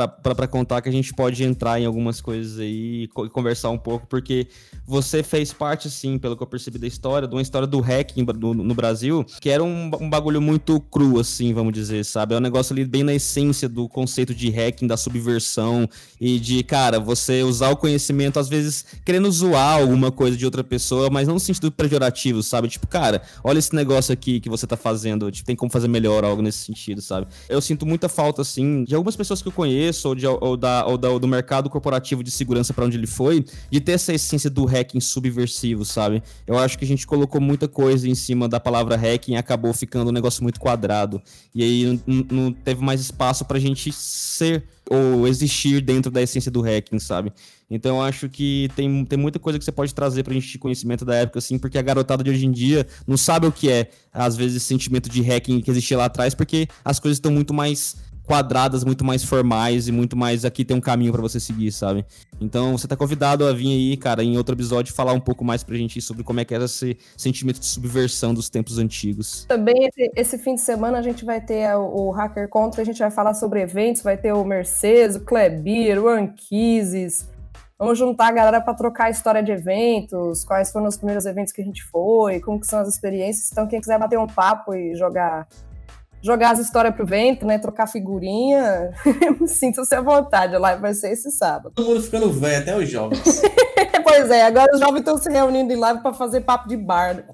[0.48, 4.46] contar que a gente pode entrar em algumas coisas aí e conversar um pouco, porque
[4.86, 8.24] você fez parte, assim, pelo que eu percebi da história, de uma história do hacking
[8.38, 12.32] no, no Brasil, que era um, um, bagulho muito cru, assim, vamos dizer, sabe?
[12.32, 15.88] É um negócio ali bem na essência do conceito de hacking, da subversão
[16.20, 20.62] e de, cara, você usar o conhecimento, às vezes, querendo zoar alguma coisa de outra
[20.62, 22.68] pessoa, mas não no sentido pejorativo, sabe?
[22.68, 26.24] Tipo, cara, olha esse negócio aqui que você tá fazendo, tipo, tem como fazer melhor,
[26.24, 27.26] algo nesse sentido, sabe?
[27.48, 30.56] Eu sinto sinto muita falta, assim, de algumas pessoas que eu conheço, ou, de, ou,
[30.56, 33.92] da, ou, da, ou do mercado corporativo de segurança para onde ele foi, de ter
[33.92, 36.22] essa essência do hacking subversivo, sabe?
[36.46, 39.72] Eu acho que a gente colocou muita coisa em cima da palavra hacking e acabou
[39.72, 41.20] ficando um negócio muito quadrado.
[41.54, 46.60] E aí não teve mais espaço pra gente ser ou existir dentro da essência do
[46.60, 47.32] hacking, sabe?
[47.70, 50.58] Então eu acho que tem, tem muita coisa que você pode trazer pra gente de
[50.58, 53.70] conhecimento da época, assim, porque a garotada de hoje em dia não sabe o que
[53.70, 57.30] é, às vezes, esse sentimento de hacking que existia lá atrás, porque as coisas estão
[57.30, 57.96] muito mais
[58.30, 62.06] quadradas, muito mais formais e muito mais aqui tem um caminho para você seguir, sabe?
[62.40, 65.64] Então você tá convidado a vir aí, cara, em outro episódio falar um pouco mais
[65.64, 69.46] pra gente sobre como é que era esse sentimento de subversão dos tempos antigos.
[69.48, 73.00] Também esse, esse fim de semana a gente vai ter o, Hacker Contra, a gente
[73.00, 77.28] vai falar sobre eventos, vai ter o Mercedes, o Klebir, o Anquises,
[77.80, 81.50] Vamos juntar a galera para trocar a história de eventos, quais foram os primeiros eventos
[81.50, 83.50] que a gente foi, como que são as experiências.
[83.50, 85.48] Então, quem quiser bater um papo e jogar
[86.22, 87.58] jogar as histórias pro vento, né?
[87.58, 88.90] Trocar figurinha,
[89.48, 90.54] sinta-se à vontade.
[90.54, 91.72] A live vai ser esse sábado.
[91.74, 93.40] Todo mundo ficando velho, até os jovens.
[94.04, 97.24] pois é, agora os jovens estão se reunindo em live para fazer papo de bar.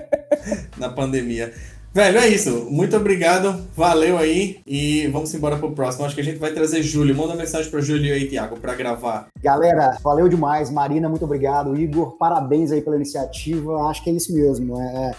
[0.78, 1.52] Na pandemia.
[1.94, 2.66] Velho, é isso.
[2.68, 3.64] Muito obrigado.
[3.76, 4.60] Valeu aí.
[4.66, 6.04] E vamos embora pro próximo.
[6.04, 7.14] Acho que a gente vai trazer Júlio.
[7.14, 9.28] Manda mensagem para Júlio aí, Tiago, para gravar.
[9.40, 10.70] Galera, valeu demais.
[10.70, 11.78] Marina, muito obrigado.
[11.78, 13.88] Igor, parabéns aí pela iniciativa.
[13.88, 14.76] Acho que é isso mesmo.
[14.80, 15.12] É,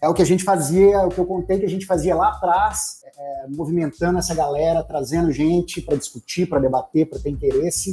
[0.00, 2.30] é o que a gente fazia, o que eu contei que a gente fazia lá
[2.30, 7.92] atrás, é, movimentando essa galera, trazendo gente para discutir, para debater, para ter interesse.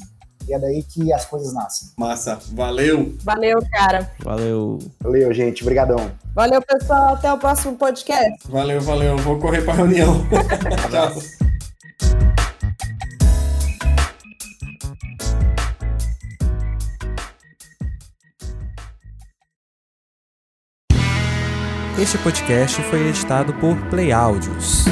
[0.50, 1.90] E é daí que as coisas nascem.
[1.96, 3.16] Massa, valeu!
[3.24, 4.12] Valeu, cara.
[4.24, 4.80] Valeu.
[5.00, 5.62] Valeu, gente.
[5.62, 6.12] Obrigadão.
[6.34, 7.14] Valeu, pessoal.
[7.14, 8.50] Até o próximo podcast.
[8.50, 9.16] Valeu, valeu.
[9.18, 10.26] Vou correr para reunião.
[10.90, 11.14] Tchau.
[22.02, 24.86] Este podcast foi editado por Play Áudios.